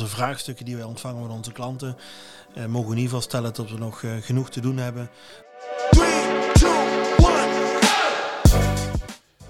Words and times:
onze 0.00 0.16
vraagstukken 0.16 0.64
die 0.64 0.76
wij 0.76 0.84
ontvangen 0.84 1.26
van 1.26 1.36
onze 1.36 1.52
klanten. 1.52 1.96
Uh, 2.56 2.64
mogen 2.66 2.88
we 2.88 2.94
in 2.94 3.02
ieder 3.02 3.02
geval 3.02 3.20
stellen 3.20 3.54
dat 3.54 3.70
we 3.70 3.78
nog 3.78 4.02
uh, 4.02 4.12
genoeg 4.20 4.50
te 4.50 4.60
doen 4.60 4.76
hebben. 4.76 5.10
3, 5.90 6.04
2, 6.52 6.70
1. 6.70 6.84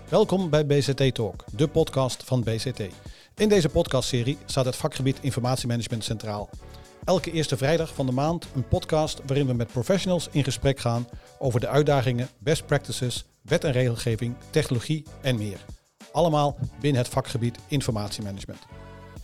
Welkom 0.08 0.50
bij 0.50 0.66
BCT 0.66 1.14
Talk, 1.14 1.44
de 1.56 1.68
podcast 1.68 2.22
van 2.24 2.42
BCT. 2.42 2.80
In 3.36 3.48
deze 3.48 3.68
podcastserie 3.68 4.38
staat 4.44 4.64
het 4.64 4.76
vakgebied 4.76 5.18
informatiemanagement 5.20 6.04
centraal. 6.04 6.48
Elke 7.04 7.32
eerste 7.32 7.56
vrijdag 7.56 7.94
van 7.94 8.06
de 8.06 8.12
maand 8.12 8.46
een 8.54 8.68
podcast 8.68 9.20
waarin 9.26 9.46
we 9.46 9.52
met 9.52 9.72
professionals 9.72 10.28
in 10.30 10.44
gesprek 10.44 10.78
gaan 10.78 11.08
over 11.38 11.60
de 11.60 11.68
uitdagingen, 11.68 12.28
best 12.38 12.66
practices, 12.66 13.24
wet 13.42 13.64
en 13.64 13.72
regelgeving, 13.72 14.34
technologie 14.50 15.04
en 15.20 15.36
meer. 15.36 15.58
Allemaal 16.12 16.56
binnen 16.80 17.02
het 17.02 17.10
vakgebied 17.10 17.58
informatiemanagement. 17.68 18.60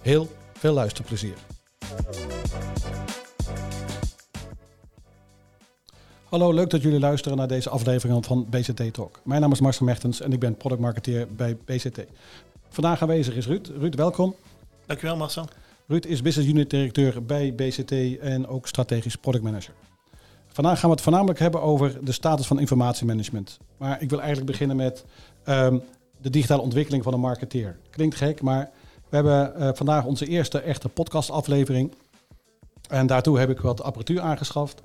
Heel 0.03 0.29
veel 0.61 0.73
luisterplezier. 0.73 1.35
Hallo, 6.25 6.53
leuk 6.53 6.71
dat 6.71 6.83
jullie 6.83 7.01
luisteren 7.01 7.39
naar 7.39 7.49
deze 7.49 7.71
aflevering 7.71 8.27
van 8.27 8.47
BCT 8.51 8.95
Talk. 8.95 9.21
Mijn 9.25 9.41
naam 9.41 9.53
is 9.53 9.61
Marcel 9.61 9.87
Mertens 9.87 10.21
en 10.21 10.33
ik 10.33 10.39
ben 10.39 10.57
product 10.57 10.81
marketeer 10.81 11.27
bij 11.35 11.57
BCT. 11.65 12.05
Vandaag 12.69 13.03
aanwezig 13.03 13.35
is 13.35 13.47
Ruud. 13.47 13.71
Ruud, 13.79 13.95
welkom. 13.95 14.35
Dankjewel 14.87 15.17
Marcel. 15.17 15.49
Ruud 15.87 16.05
is 16.05 16.23
business 16.23 16.51
unit 16.51 16.71
directeur 16.71 17.25
bij 17.25 17.55
BCT 17.55 18.19
en 18.19 18.47
ook 18.47 18.67
strategisch 18.67 19.17
product 19.17 19.45
manager. 19.45 19.75
Vandaag 20.47 20.79
gaan 20.79 20.89
we 20.89 20.95
het 20.95 21.05
voornamelijk 21.05 21.39
hebben 21.39 21.63
over 21.63 22.05
de 22.05 22.13
status 22.13 22.47
van 22.47 22.61
informatiemanagement. 22.61 23.59
Maar 23.77 24.03
ik 24.03 24.11
wil 24.11 24.19
eigenlijk 24.19 24.51
beginnen 24.51 24.77
met 24.77 25.05
ehm, 25.45 25.79
de 26.21 26.31
digitale 26.31 26.63
ontwikkeling 26.63 27.03
van 27.03 27.13
een 27.13 27.21
marketeer. 27.21 27.79
Klinkt 27.91 28.17
gek, 28.17 28.43
maar 28.43 28.71
we 29.11 29.17
hebben 29.17 29.53
uh, 29.59 29.69
vandaag 29.75 30.05
onze 30.05 30.27
eerste 30.27 30.61
echte 30.61 30.89
podcastaflevering. 30.89 31.93
En 32.89 33.07
daartoe 33.07 33.39
heb 33.39 33.51
ik 33.51 33.61
wat 33.61 33.83
apparatuur 33.83 34.21
aangeschaft. 34.21 34.81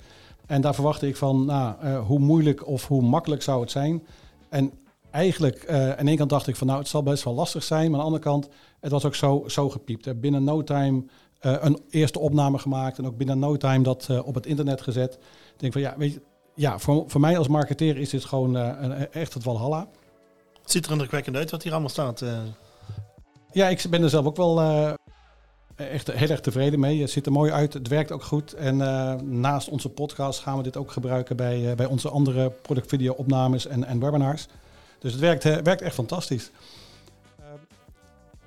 En 0.46 0.62
daar 0.62 0.74
verwachtte 0.74 1.08
ik 1.08 1.16
van, 1.16 1.46
nou, 1.46 1.76
uh, 1.84 2.06
hoe 2.06 2.20
moeilijk 2.20 2.68
of 2.68 2.88
hoe 2.88 3.02
makkelijk 3.02 3.42
zou 3.42 3.62
het 3.62 3.72
zijn. 3.72 4.06
En 4.50 4.72
eigenlijk, 5.12 5.70
aan 5.70 6.08
één 6.08 6.18
kant 6.18 6.30
dacht 6.30 6.48
ik 6.48 6.56
van, 6.56 6.68
nou, 6.68 6.80
het 6.80 6.88
zal 6.88 7.04
best 7.04 7.24
wel 7.24 7.34
lastig 7.34 7.64
zijn. 7.64 7.92
Maar 7.92 8.00
aan 8.00 8.06
de 8.06 8.12
andere 8.12 8.24
kant, 8.24 8.50
het 8.80 8.92
was 8.92 9.06
ook 9.06 9.16
zo, 9.16 9.44
zo 9.48 9.70
gepiept. 9.70 10.20
Binnen 10.20 10.44
no 10.44 10.64
time 10.64 11.04
een 11.40 11.82
eerste 11.90 12.20
opname 12.20 12.58
gemaakt. 12.58 12.98
En 12.98 13.06
ook 13.06 13.18
binnen 13.18 13.40
no 13.40 13.58
time 13.58 13.84
dat 13.84 14.10
op 14.24 14.36
het 14.36 14.46
internet 14.46 14.82
gezet. 14.82 15.14
Ik 15.54 15.60
denk 15.60 15.74
van, 15.74 15.82
ja, 15.82 15.94
weet 15.98 16.14
je, 16.14 16.22
ja, 16.56 16.80
voor, 16.80 17.04
voor 17.08 17.22
mij 17.22 17.38
als 17.38 17.48
marketeer 17.48 17.98
is 17.98 18.10
dit 18.10 18.26
gewoon 18.26 18.54
een, 18.54 19.12
echt 19.12 19.34
het 19.34 19.44
walhalla. 19.44 19.88
Het 20.62 20.72
ziet 20.72 20.86
er 20.86 20.92
indrukwekkend 20.92 21.36
uit 21.36 21.52
wat 21.52 21.64
hier 21.64 21.72
allemaal 21.72 21.90
staat. 21.90 22.24
Ja, 23.56 23.68
ik 23.68 23.86
ben 23.90 24.04
er 24.04 24.10
zelf 24.10 24.26
ook 24.26 24.36
wel 24.36 24.62
uh, 24.62 24.94
echt 25.76 26.12
heel 26.12 26.30
erg 26.30 26.40
tevreden 26.40 26.80
mee. 26.80 27.02
Het 27.02 27.10
ziet 27.10 27.26
er 27.26 27.32
mooi 27.32 27.52
uit, 27.52 27.74
het 27.74 27.88
werkt 27.88 28.12
ook 28.12 28.24
goed. 28.24 28.54
En 28.54 28.80
uh, 28.80 29.14
naast 29.14 29.70
onze 29.70 29.90
podcast 29.90 30.40
gaan 30.40 30.58
we 30.58 30.64
dit 30.64 30.78
ook 30.78 30.92
gebruiken 30.92 31.36
bij, 31.36 31.62
uh, 31.62 31.74
bij 31.74 31.86
onze 31.86 32.10
andere 32.10 32.50
productvideo 32.50 33.14
opnames 33.14 33.68
en, 33.68 33.84
en 33.84 34.00
webinars. 34.00 34.48
Dus 35.00 35.12
het 35.12 35.22
werkt, 35.22 35.44
werkt 35.44 35.82
echt 35.82 35.96
fantastisch. 35.96 36.52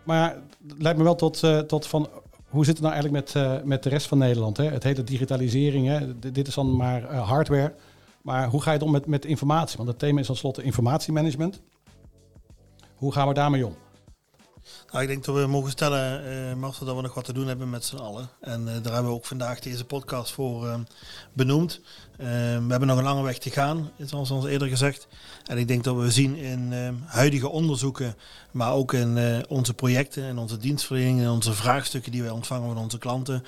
maar 0.03 0.37
het 0.69 0.83
leidt 0.83 0.99
me 0.99 1.05
wel 1.05 1.15
tot, 1.15 1.43
tot 1.67 1.87
van 1.87 2.09
hoe 2.49 2.65
zit 2.65 2.75
het 2.75 2.83
nou 2.83 2.95
eigenlijk 2.95 3.35
met, 3.35 3.65
met 3.65 3.83
de 3.83 3.89
rest 3.89 4.07
van 4.07 4.19
Nederland? 4.19 4.57
Hè? 4.57 4.65
Het 4.65 4.83
hele 4.83 5.05
digitalisering, 5.05 5.87
hè? 5.87 6.19
dit 6.19 6.49
is 6.49 6.55
dan 6.55 6.77
maar 6.77 7.15
hardware. 7.15 7.75
Maar 8.23 8.49
hoe 8.49 8.63
ga 8.63 8.71
je 8.71 8.77
het 8.77 8.87
om 8.87 8.93
met, 8.93 9.07
met 9.07 9.25
informatie? 9.25 9.77
Want 9.77 9.89
het 9.89 9.99
thema 9.99 10.21
is 10.21 10.27
tenslotte 10.27 10.63
informatiemanagement. 10.63 11.61
Hoe 12.95 13.13
gaan 13.13 13.29
we 13.29 13.35
daarmee 13.35 13.67
om? 13.67 13.75
Nou, 14.91 15.03
ik 15.03 15.09
denk 15.09 15.25
dat 15.25 15.35
we 15.35 15.47
mogen 15.47 15.71
stellen, 15.71 16.25
uh, 16.57 16.71
dat 16.79 16.97
we 16.97 17.03
nog 17.03 17.15
wat 17.15 17.25
te 17.25 17.33
doen 17.33 17.47
hebben 17.47 17.71
met 17.71 17.85
z'n 17.85 17.97
allen. 17.97 18.29
En 18.41 18.61
uh, 18.61 18.67
daar 18.67 18.93
hebben 18.93 19.11
we 19.11 19.17
ook 19.17 19.27
vandaag 19.27 19.61
deze 19.61 19.85
podcast 19.85 20.33
voor 20.33 20.67
uh, 20.67 20.75
benoemd. 21.33 21.81
we 22.17 22.25
hebben 22.69 22.87
nog 22.87 22.99
een 22.99 23.05
lange 23.05 23.23
weg 23.23 23.39
te 23.39 23.51
gaan, 23.51 23.91
zoals 23.99 24.31
ons 24.31 24.47
eerder 24.47 24.69
gezegd. 24.69 25.07
En 25.47 25.59
ik 25.59 25.69
denk 25.69 25.85
dat 25.85 25.97
we 25.97 26.11
zien 26.11 26.37
in 26.37 26.73
huidige 27.05 27.49
onderzoeken, 27.49 28.17
maar 28.51 28.73
ook 28.73 28.93
in 28.93 29.45
onze 29.49 29.75
projecten 29.75 30.25
en 30.25 30.39
onze 30.39 30.57
dienstverlening 30.57 31.21
en 31.21 31.31
onze 31.31 31.53
vraagstukken 31.53 32.13
die 32.13 32.23
wij 32.23 32.31
ontvangen 32.31 32.69
van 32.69 32.83
onze 32.83 32.99
klanten, 32.99 33.45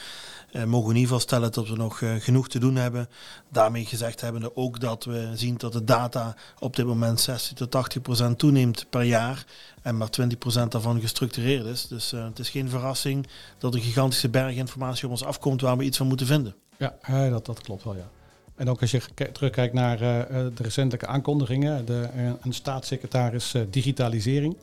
mogen 0.67 0.95
we 0.95 1.01
geval 1.01 1.21
stellen 1.21 1.53
dat 1.53 1.69
we 1.69 1.77
nog 1.77 2.01
uh, 2.01 2.15
genoeg 2.19 2.49
te 2.49 2.59
doen 2.59 2.77
hebben. 2.77 3.09
Daarmee 3.49 3.85
gezegd 3.85 4.21
hebben 4.21 4.57
ook 4.57 4.81
dat 4.81 5.05
we 5.05 5.31
zien 5.35 5.57
dat 5.57 5.73
de 5.73 5.85
data 5.85 6.37
op 6.59 6.77
dit 6.77 6.87
moment 6.87 7.21
60 7.21 7.57
tot 7.57 7.71
80 7.71 8.03
procent 8.03 8.39
toeneemt 8.39 8.87
per 8.91 9.03
jaar. 9.03 9.45
En 9.83 9.97
maar 9.97 10.11
20 10.11 10.39
procent 10.39 10.73
daarvan 10.73 11.01
gestructureerd 11.01 11.65
is. 11.67 11.89
Dus 11.89 12.13
uh, 12.13 12.25
het 12.25 12.39
is 12.39 12.51
geen 12.51 12.69
verrassing 12.69 13.27
dat 13.59 13.75
een 13.75 13.81
gigantische 13.81 14.29
berg 14.29 14.55
informatie 14.55 15.05
op 15.05 15.11
ons 15.11 15.25
afkomt 15.25 15.61
waar 15.61 15.77
we 15.77 15.85
iets 15.85 15.97
van 15.97 16.07
moeten 16.07 16.27
vinden. 16.27 16.55
Ja, 16.77 17.29
dat, 17.31 17.47
dat 17.47 17.61
klopt 17.61 17.85
wel, 17.85 17.97
ja. 17.97 18.09
En 18.55 18.71
ook 18.71 18.81
als 18.81 18.91
je 18.91 19.03
terugkijkt 19.33 19.75
naar 19.75 19.99
de 19.99 20.53
recentelijke 20.57 21.07
aankondigingen, 21.07 21.85
de, 21.85 22.09
een 22.43 22.53
staatssecretaris 22.53 23.55
digitalisering. 23.71 24.57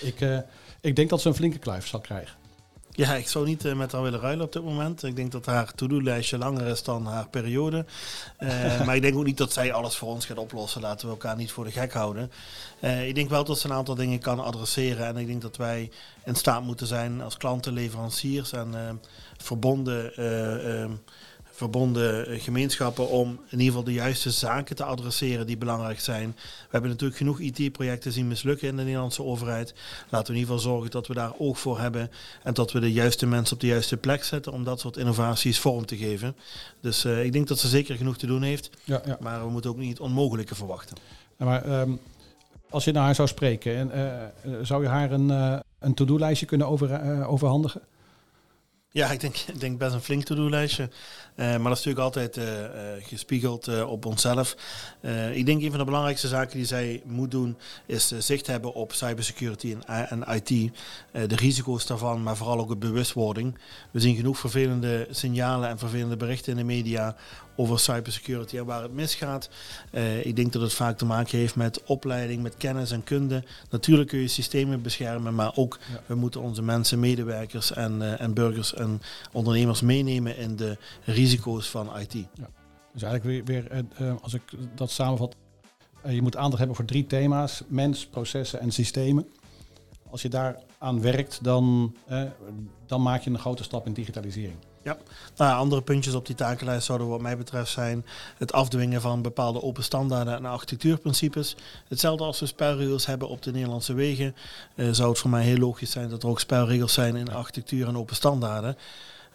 Ik, 0.00 0.44
ik 0.80 0.96
denk 0.96 1.10
dat 1.10 1.20
ze 1.20 1.28
een 1.28 1.34
flinke 1.34 1.58
kluif 1.58 1.86
zal 1.86 2.00
krijgen. 2.00 2.37
Ja, 2.98 3.14
ik 3.14 3.28
zou 3.28 3.46
niet 3.46 3.64
uh, 3.64 3.74
met 3.74 3.92
haar 3.92 4.02
willen 4.02 4.20
ruilen 4.20 4.44
op 4.44 4.52
dit 4.52 4.62
moment. 4.62 5.02
Ik 5.02 5.16
denk 5.16 5.32
dat 5.32 5.46
haar 5.46 5.74
to-do-lijstje 5.74 6.38
langer 6.38 6.66
is 6.66 6.82
dan 6.82 7.06
haar 7.06 7.28
periode. 7.28 7.84
Uh, 8.40 8.80
maar 8.86 8.96
ik 8.96 9.02
denk 9.02 9.16
ook 9.16 9.24
niet 9.24 9.36
dat 9.36 9.52
zij 9.52 9.72
alles 9.72 9.96
voor 9.96 10.08
ons 10.08 10.26
gaat 10.26 10.38
oplossen. 10.38 10.80
Laten 10.80 11.06
we 11.06 11.12
elkaar 11.12 11.36
niet 11.36 11.52
voor 11.52 11.64
de 11.64 11.70
gek 11.70 11.92
houden. 11.92 12.30
Uh, 12.80 13.08
ik 13.08 13.14
denk 13.14 13.30
wel 13.30 13.44
dat 13.44 13.58
ze 13.58 13.66
een 13.66 13.74
aantal 13.74 13.94
dingen 13.94 14.18
kan 14.18 14.40
adresseren. 14.40 15.06
En 15.06 15.16
ik 15.16 15.26
denk 15.26 15.42
dat 15.42 15.56
wij 15.56 15.90
in 16.24 16.34
staat 16.34 16.62
moeten 16.62 16.86
zijn 16.86 17.20
als 17.20 17.36
klanten, 17.36 17.72
leveranciers 17.72 18.52
en 18.52 19.00
verbonden 19.36 20.12
verbonden 21.58 22.26
eh, 22.26 22.40
gemeenschappen 22.40 23.08
om 23.08 23.28
in 23.28 23.58
ieder 23.58 23.66
geval 23.66 23.84
de 23.84 23.92
juiste 23.92 24.30
zaken 24.30 24.76
te 24.76 24.84
adresseren 24.84 25.46
die 25.46 25.56
belangrijk 25.56 26.00
zijn. 26.00 26.34
We 26.36 26.68
hebben 26.70 26.90
natuurlijk 26.90 27.18
genoeg 27.18 27.40
IT-projecten 27.40 28.12
zien 28.12 28.28
mislukken 28.28 28.68
in 28.68 28.76
de 28.76 28.82
Nederlandse 28.82 29.22
overheid. 29.22 29.74
Laten 30.08 30.26
we 30.26 30.32
in 30.32 30.38
ieder 30.38 30.54
geval 30.54 30.70
zorgen 30.70 30.90
dat 30.90 31.06
we 31.06 31.14
daar 31.14 31.32
oog 31.38 31.58
voor 31.58 31.80
hebben 31.80 32.10
en 32.42 32.54
dat 32.54 32.72
we 32.72 32.80
de 32.80 32.92
juiste 32.92 33.26
mensen 33.26 33.54
op 33.54 33.60
de 33.60 33.66
juiste 33.66 33.96
plek 33.96 34.24
zetten 34.24 34.52
om 34.52 34.64
dat 34.64 34.80
soort 34.80 34.96
innovaties 34.96 35.58
vorm 35.58 35.86
te 35.86 35.96
geven. 35.96 36.36
Dus 36.80 37.04
uh, 37.04 37.24
ik 37.24 37.32
denk 37.32 37.48
dat 37.48 37.58
ze 37.58 37.68
zeker 37.68 37.96
genoeg 37.96 38.18
te 38.18 38.26
doen 38.26 38.42
heeft, 38.42 38.70
ja, 38.84 39.02
ja. 39.04 39.16
maar 39.20 39.44
we 39.44 39.50
moeten 39.50 39.70
ook 39.70 39.76
niet 39.76 39.90
het 39.90 40.00
onmogelijke 40.00 40.54
verwachten. 40.54 40.96
Ja, 41.38 41.44
maar 41.44 41.80
um, 41.80 42.00
als 42.70 42.84
je 42.84 42.92
naar 42.92 43.04
haar 43.04 43.14
zou 43.14 43.28
spreken, 43.28 43.76
en, 43.76 43.90
uh, 44.44 44.58
zou 44.62 44.82
je 44.82 44.88
haar 44.88 45.12
een, 45.12 45.28
uh, 45.28 45.58
een 45.78 45.94
to-do-lijstje 45.94 46.46
kunnen 46.46 46.66
over, 46.66 47.26
overhandigen? 47.26 47.80
Ja, 48.90 49.10
ik 49.10 49.20
denk, 49.20 49.36
denk 49.60 49.78
best 49.78 49.94
een 49.94 50.00
flink 50.00 50.24
to-do-lijstje. 50.24 50.82
Uh, 50.82 51.46
maar 51.46 51.70
dat 51.70 51.78
is 51.78 51.84
natuurlijk 51.84 51.98
altijd 51.98 52.36
uh, 52.36 52.44
uh, 52.44 52.70
gespiegeld 53.00 53.84
op 53.84 54.04
onszelf. 54.04 54.56
ik 55.32 55.46
denk 55.46 55.62
een 55.62 55.70
van 55.70 55.78
de 55.78 55.84
belangrijkste 55.84 56.28
zaken 56.28 56.56
die 56.56 56.66
zij 56.66 57.02
moet 57.04 57.30
doen, 57.30 57.58
is 57.86 58.18
zicht 58.18 58.46
hebben 58.46 58.74
op 58.74 58.92
cybersecurity 58.92 59.76
en, 59.86 60.08
en 60.08 60.34
IT. 60.34 60.48
de 61.12 61.36
risico's 61.36 61.86
daarvan, 61.86 62.22
maar 62.22 62.36
vooral 62.36 62.58
ook 62.58 62.68
de 62.68 62.76
bewustwording. 62.76 63.58
We 63.90 64.00
zien 64.00 64.16
genoeg 64.16 64.38
vervelende 64.38 65.06
signalen 65.10 65.68
en 65.68 65.78
vervelende 65.78 66.16
berichten 66.16 66.52
in 66.52 66.58
de 66.58 66.64
media 66.64 67.16
over 67.58 67.78
cybersecurity 67.78 68.56
en 68.56 68.64
waar 68.64 68.82
het 68.82 68.92
misgaat. 68.92 69.48
Uh, 69.92 70.26
ik 70.26 70.36
denk 70.36 70.52
dat 70.52 70.62
het 70.62 70.72
vaak 70.72 70.98
te 70.98 71.04
maken 71.04 71.38
heeft 71.38 71.56
met 71.56 71.82
opleiding, 71.84 72.42
met 72.42 72.56
kennis 72.56 72.90
en 72.90 73.04
kunde. 73.04 73.44
Natuurlijk 73.70 74.08
kun 74.08 74.18
je 74.18 74.28
systemen 74.28 74.82
beschermen, 74.82 75.34
maar 75.34 75.56
ook 75.56 75.78
we 76.06 76.14
moeten 76.14 76.40
onze 76.40 76.62
mensen, 76.62 77.00
medewerkers 77.00 77.72
en, 77.72 78.00
uh, 78.00 78.20
en 78.20 78.34
burgers 78.34 78.74
en 78.74 79.00
ondernemers 79.32 79.80
meenemen 79.80 80.36
in 80.36 80.56
de 80.56 80.76
risico's 81.04 81.70
van 81.70 81.98
IT. 81.98 82.12
Ja. 82.12 82.50
Dus 82.92 83.02
eigenlijk 83.02 83.46
weer, 83.46 83.64
weer 83.64 83.84
uh, 84.00 84.14
als 84.22 84.34
ik 84.34 84.42
dat 84.74 84.90
samenvat, 84.90 85.36
je 86.08 86.22
moet 86.22 86.36
aandacht 86.36 86.58
hebben 86.58 86.76
voor 86.76 86.84
drie 86.84 87.06
thema's: 87.06 87.62
mens, 87.66 88.06
processen 88.06 88.60
en 88.60 88.70
systemen. 88.70 89.28
Als 90.10 90.22
je 90.22 90.28
daar 90.28 90.62
aan 90.78 91.00
werkt, 91.00 91.44
dan, 91.44 91.94
dan 92.86 93.02
maak 93.02 93.22
je 93.22 93.30
een 93.30 93.38
grote 93.38 93.62
stap 93.62 93.86
in 93.86 93.92
digitalisering. 93.92 94.56
Ja, 94.88 94.96
nou, 95.36 95.58
andere 95.58 95.82
puntjes 95.82 96.14
op 96.14 96.26
die 96.26 96.34
takenlijst 96.34 96.86
zouden 96.86 97.08
wat 97.08 97.20
mij 97.20 97.36
betreft 97.36 97.70
zijn 97.70 98.04
het 98.36 98.52
afdwingen 98.52 99.00
van 99.00 99.22
bepaalde 99.22 99.62
open 99.62 99.82
standaarden 99.82 100.34
en 100.34 100.44
architectuurprincipes. 100.44 101.56
Hetzelfde 101.88 102.24
als 102.24 102.40
we 102.40 102.46
spelregels 102.46 103.06
hebben 103.06 103.28
op 103.28 103.42
de 103.42 103.52
Nederlandse 103.52 103.94
wegen, 103.94 104.34
uh, 104.74 104.88
zou 104.92 105.08
het 105.08 105.18
voor 105.18 105.30
mij 105.30 105.42
heel 105.42 105.56
logisch 105.56 105.90
zijn 105.90 106.08
dat 106.08 106.22
er 106.22 106.28
ook 106.28 106.40
spelregels 106.40 106.92
zijn 106.92 107.16
in 107.16 107.32
architectuur 107.32 107.86
en 107.86 107.96
open 107.96 108.16
standaarden. 108.16 108.76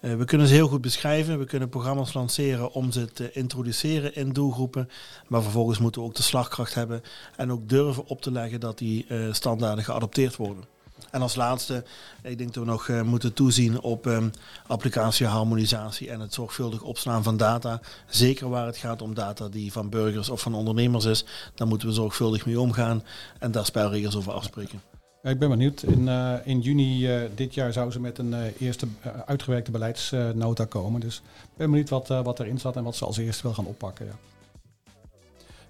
Uh, 0.01 0.15
we 0.15 0.25
kunnen 0.25 0.47
ze 0.47 0.53
heel 0.53 0.67
goed 0.67 0.81
beschrijven, 0.81 1.39
we 1.39 1.45
kunnen 1.45 1.69
programma's 1.69 2.13
lanceren 2.13 2.71
om 2.71 2.91
ze 2.91 3.05
te 3.05 3.31
introduceren 3.31 4.15
in 4.15 4.33
doelgroepen, 4.33 4.89
maar 5.27 5.41
vervolgens 5.41 5.79
moeten 5.79 6.01
we 6.01 6.07
ook 6.07 6.15
de 6.15 6.23
slagkracht 6.23 6.73
hebben 6.73 7.01
en 7.35 7.51
ook 7.51 7.69
durven 7.69 8.07
op 8.07 8.21
te 8.21 8.31
leggen 8.31 8.59
dat 8.59 8.77
die 8.77 9.05
uh, 9.09 9.33
standaarden 9.33 9.83
geadopteerd 9.83 10.35
worden. 10.35 10.72
En 11.13 11.21
als 11.21 11.35
laatste, 11.35 11.83
ik 12.21 12.37
denk 12.37 12.53
dat 12.53 12.63
we 12.63 12.69
nog 12.69 12.87
uh, 12.87 13.01
moeten 13.01 13.33
toezien 13.33 13.81
op 13.81 14.05
um, 14.05 14.31
applicatieharmonisatie 14.67 16.09
en 16.09 16.19
het 16.19 16.33
zorgvuldig 16.33 16.81
opslaan 16.81 17.23
van 17.23 17.37
data. 17.37 17.79
Zeker 18.07 18.49
waar 18.49 18.65
het 18.65 18.77
gaat 18.77 19.01
om 19.01 19.13
data 19.13 19.47
die 19.47 19.71
van 19.71 19.89
burgers 19.89 20.29
of 20.29 20.41
van 20.41 20.53
ondernemers 20.53 21.05
is, 21.05 21.25
daar 21.55 21.67
moeten 21.67 21.87
we 21.87 21.93
zorgvuldig 21.93 22.45
mee 22.45 22.59
omgaan 22.59 23.03
en 23.39 23.51
daar 23.51 23.65
spelregels 23.65 24.15
over 24.15 24.31
afspreken. 24.31 24.81
Ik 25.23 25.39
ben 25.39 25.49
benieuwd. 25.49 25.83
In, 25.83 26.01
uh, 26.07 26.33
in 26.43 26.59
juni 26.59 27.15
uh, 27.15 27.29
dit 27.35 27.53
jaar 27.53 27.73
zou 27.73 27.91
ze 27.91 27.99
met 27.99 28.17
een 28.17 28.33
eerste 28.59 28.87
uitgewerkte 29.25 29.71
beleidsnota 29.71 30.65
komen. 30.65 31.01
Dus 31.01 31.15
ik 31.43 31.57
ben 31.57 31.69
benieuwd 31.69 31.89
wat, 31.89 32.07
wat 32.07 32.39
erin 32.39 32.59
zat 32.59 32.75
en 32.75 32.83
wat 32.83 32.95
ze 32.95 33.05
als 33.05 33.17
eerste 33.17 33.43
wil 33.43 33.53
gaan 33.53 33.65
oppakken. 33.65 34.05
Ja. 34.05 34.13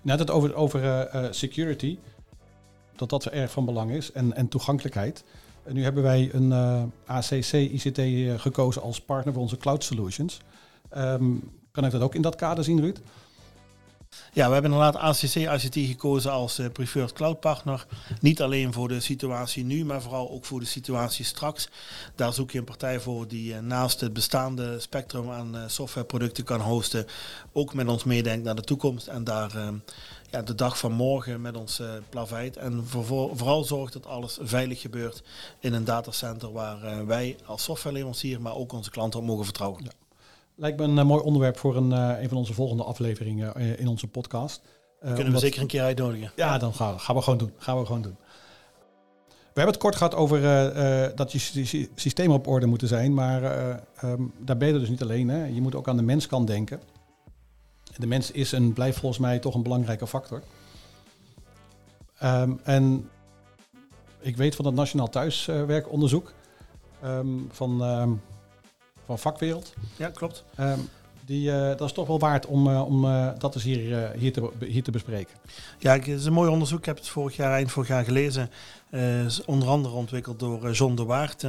Net 0.01 0.19
het 0.19 0.31
over, 0.31 0.55
over 0.55 1.09
security, 1.31 1.97
dat 2.95 3.09
dat 3.09 3.25
erg 3.25 3.51
van 3.51 3.65
belang 3.65 3.91
is 3.91 4.11
en, 4.11 4.33
en 4.33 4.47
toegankelijkheid. 4.47 5.23
En 5.63 5.73
nu 5.73 5.83
hebben 5.83 6.03
wij 6.03 6.29
een 6.33 6.51
ACC 7.05 7.51
ICT 7.51 7.99
gekozen 8.41 8.81
als 8.81 9.01
partner 9.01 9.33
voor 9.33 9.41
onze 9.41 9.57
cloud 9.57 9.83
solutions. 9.83 10.39
Um, 10.97 11.51
kan 11.71 11.85
ik 11.85 11.91
dat 11.91 12.01
ook 12.01 12.15
in 12.15 12.21
dat 12.21 12.35
kader 12.35 12.63
zien, 12.63 12.79
Ruud? 12.79 12.99
Ja, 14.33 14.47
we 14.47 14.53
hebben 14.53 14.71
inderdaad 14.71 15.01
ACC 15.01 15.35
ICT 15.35 15.87
gekozen 15.87 16.31
als 16.31 16.59
uh, 16.59 16.69
preferred 16.71 17.13
cloud 17.13 17.39
partner. 17.39 17.85
Niet 18.19 18.41
alleen 18.41 18.73
voor 18.73 18.87
de 18.87 18.99
situatie 18.99 19.63
nu, 19.63 19.85
maar 19.85 20.01
vooral 20.01 20.31
ook 20.31 20.45
voor 20.45 20.59
de 20.59 20.65
situatie 20.65 21.25
straks. 21.25 21.67
Daar 22.15 22.33
zoek 22.33 22.51
je 22.51 22.57
een 22.57 22.63
partij 22.63 22.99
voor 22.99 23.27
die 23.27 23.53
uh, 23.53 23.59
naast 23.59 23.99
het 23.99 24.13
bestaande 24.13 24.79
spectrum 24.79 25.31
aan 25.31 25.55
uh, 25.55 25.63
softwareproducten 25.67 26.43
kan 26.43 26.61
hosten. 26.61 27.05
Ook 27.51 27.73
met 27.73 27.87
ons 27.87 28.03
meedenkt 28.03 28.43
naar 28.43 28.55
de 28.55 28.61
toekomst 28.61 29.07
en 29.07 29.23
daar 29.23 29.51
ja, 30.31 30.41
de 30.41 30.55
dag 30.55 30.77
van 30.77 30.91
morgen 30.91 31.41
met 31.41 31.57
ons 31.57 31.81
plaveit. 32.09 32.57
En 32.57 32.83
voor, 32.87 33.05
vooral 33.37 33.63
zorgt 33.63 33.93
dat 33.93 34.05
alles 34.05 34.37
veilig 34.41 34.81
gebeurt 34.81 35.23
in 35.59 35.73
een 35.73 35.85
datacenter 35.85 36.51
waar 36.51 37.05
wij 37.05 37.37
als 37.45 37.63
softwareleverancier, 37.63 38.41
maar 38.41 38.55
ook 38.55 38.73
onze 38.73 38.89
klanten 38.89 39.19
op 39.19 39.25
mogen 39.25 39.45
vertrouwen. 39.45 40.02
Lijkt 40.55 40.79
me 40.79 40.83
een 40.83 40.97
uh, 40.97 41.03
mooi 41.03 41.23
onderwerp 41.23 41.57
voor 41.57 41.75
een, 41.75 41.91
uh, 41.91 42.21
een 42.21 42.29
van 42.29 42.37
onze 42.37 42.53
volgende 42.53 42.83
afleveringen 42.83 43.53
uh, 43.57 43.79
in 43.79 43.87
onze 43.87 44.07
podcast. 44.07 44.61
Kunnen 45.13 45.33
we 45.33 45.39
zeker 45.39 45.61
een 45.61 45.67
keer 45.67 45.81
uitnodigen. 45.81 46.31
Ja, 46.35 46.57
dan 46.57 46.73
gaan 46.73 46.93
we, 46.93 46.99
gaan 46.99 47.15
we 47.15 47.21
gewoon 47.21 47.39
doen. 47.39 47.53
Gaan 47.57 47.79
we 47.79 47.85
gewoon 47.85 48.01
doen. 48.01 48.17
We 49.27 49.59
hebben 49.59 49.73
het 49.73 49.83
kort 49.83 49.95
gehad 49.95 50.15
over 50.15 50.41
dat 51.15 51.31
je 51.31 51.89
systemen 51.95 52.35
op 52.35 52.47
orde 52.47 52.65
moeten 52.65 52.87
zijn, 52.87 53.13
maar 53.13 53.43
um, 54.03 54.33
daar 54.37 54.57
ben 54.57 54.67
je 54.67 54.79
dus 54.79 54.89
niet 54.89 55.01
alleen. 55.01 55.29
Hè. 55.29 55.45
Je 55.45 55.61
moet 55.61 55.75
ook 55.75 55.87
aan 55.87 55.97
de 55.97 56.03
menskant 56.03 56.47
denken. 56.47 56.81
De 57.97 58.07
mens 58.07 58.31
is 58.31 58.53
en 58.53 58.73
blijft 58.73 58.99
volgens 58.99 59.21
mij 59.21 59.39
toch 59.39 59.55
een 59.55 59.63
belangrijke 59.63 60.07
factor. 60.07 60.41
Um, 62.23 62.59
en 62.63 63.09
ik 64.19 64.37
weet 64.37 64.55
van 64.55 64.65
het 64.65 64.75
Nationaal 64.75 65.09
Thuiswerkonderzoek 65.09 66.33
um, 67.03 67.47
van 67.51 67.81
van 69.05 69.19
vakwereld. 69.19 69.73
Ja, 69.97 70.09
klopt. 70.09 70.43
Um, 70.59 70.89
die, 71.25 71.49
uh, 71.49 71.67
dat 71.67 71.81
is 71.81 71.91
toch 71.91 72.07
wel 72.07 72.19
waard 72.19 72.45
om, 72.45 72.67
uh, 72.67 72.85
om 72.85 73.05
uh, 73.05 73.29
dat 73.37 73.55
eens 73.55 73.63
hier, 73.63 74.11
hier, 74.17 74.33
te, 74.33 74.51
hier 74.59 74.83
te 74.83 74.91
bespreken. 74.91 75.35
Ja, 75.79 75.93
het 75.93 76.07
is 76.07 76.25
een 76.25 76.33
mooi 76.33 76.49
onderzoek. 76.49 76.79
Ik 76.79 76.85
heb 76.85 76.97
het 76.97 77.07
vorig 77.07 77.35
jaar, 77.35 77.51
eind 77.51 77.71
vorig 77.71 77.89
jaar 77.89 78.03
gelezen. 78.03 78.49
onder 79.45 79.67
andere 79.67 79.95
ontwikkeld 79.95 80.39
door 80.39 80.71
John 80.71 80.95
de 80.95 81.03
Waard, 81.03 81.45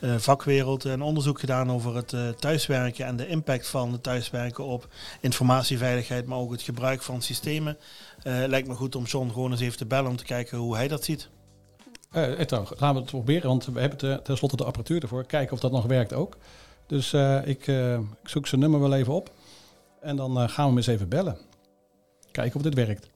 vakwereld. 0.00 0.84
Een 0.84 1.02
onderzoek 1.02 1.40
gedaan 1.40 1.70
over 1.70 1.96
het 1.96 2.40
thuiswerken 2.40 3.06
en 3.06 3.16
de 3.16 3.28
impact 3.28 3.68
van 3.68 3.92
het 3.92 4.02
thuiswerken 4.02 4.64
op 4.64 4.88
informatieveiligheid, 5.20 6.26
maar 6.26 6.38
ook 6.38 6.52
het 6.52 6.62
gebruik 6.62 7.02
van 7.02 7.22
systemen. 7.22 7.76
lijkt 8.22 8.68
me 8.68 8.74
goed 8.74 8.96
om 8.96 9.04
John 9.04 9.28
gewoon 9.28 9.50
eens 9.50 9.60
even 9.60 9.78
te 9.78 9.86
bellen 9.86 10.10
om 10.10 10.16
te 10.16 10.24
kijken 10.24 10.58
hoe 10.58 10.76
hij 10.76 10.88
dat 10.88 11.04
ziet. 11.04 11.28
Uh, 12.12 12.38
laten 12.38 12.66
we 12.78 12.86
het 12.86 13.04
proberen, 13.04 13.48
want 13.48 13.64
we 13.64 13.80
hebben 13.80 14.22
tenslotte 14.22 14.56
de 14.56 14.64
apparatuur 14.64 15.02
ervoor. 15.02 15.24
Kijken 15.24 15.52
of 15.52 15.60
dat 15.60 15.72
nog 15.72 15.84
werkt 15.84 16.12
ook. 16.12 16.36
Dus 16.92 17.12
uh, 17.12 17.46
ik, 17.46 17.66
uh, 17.66 17.94
ik, 17.94 18.28
zoek 18.28 18.46
zijn 18.46 18.60
nummer 18.60 18.80
wel 18.80 18.94
even 18.94 19.12
op. 19.12 19.30
En 20.00 20.16
dan 20.16 20.30
uh, 20.30 20.48
gaan 20.48 20.64
we 20.64 20.68
hem 20.68 20.76
eens 20.76 20.86
even 20.86 21.08
bellen. 21.08 21.38
Kijken 22.30 22.56
of 22.56 22.62
dit 22.62 22.74
werkt. 22.74 23.10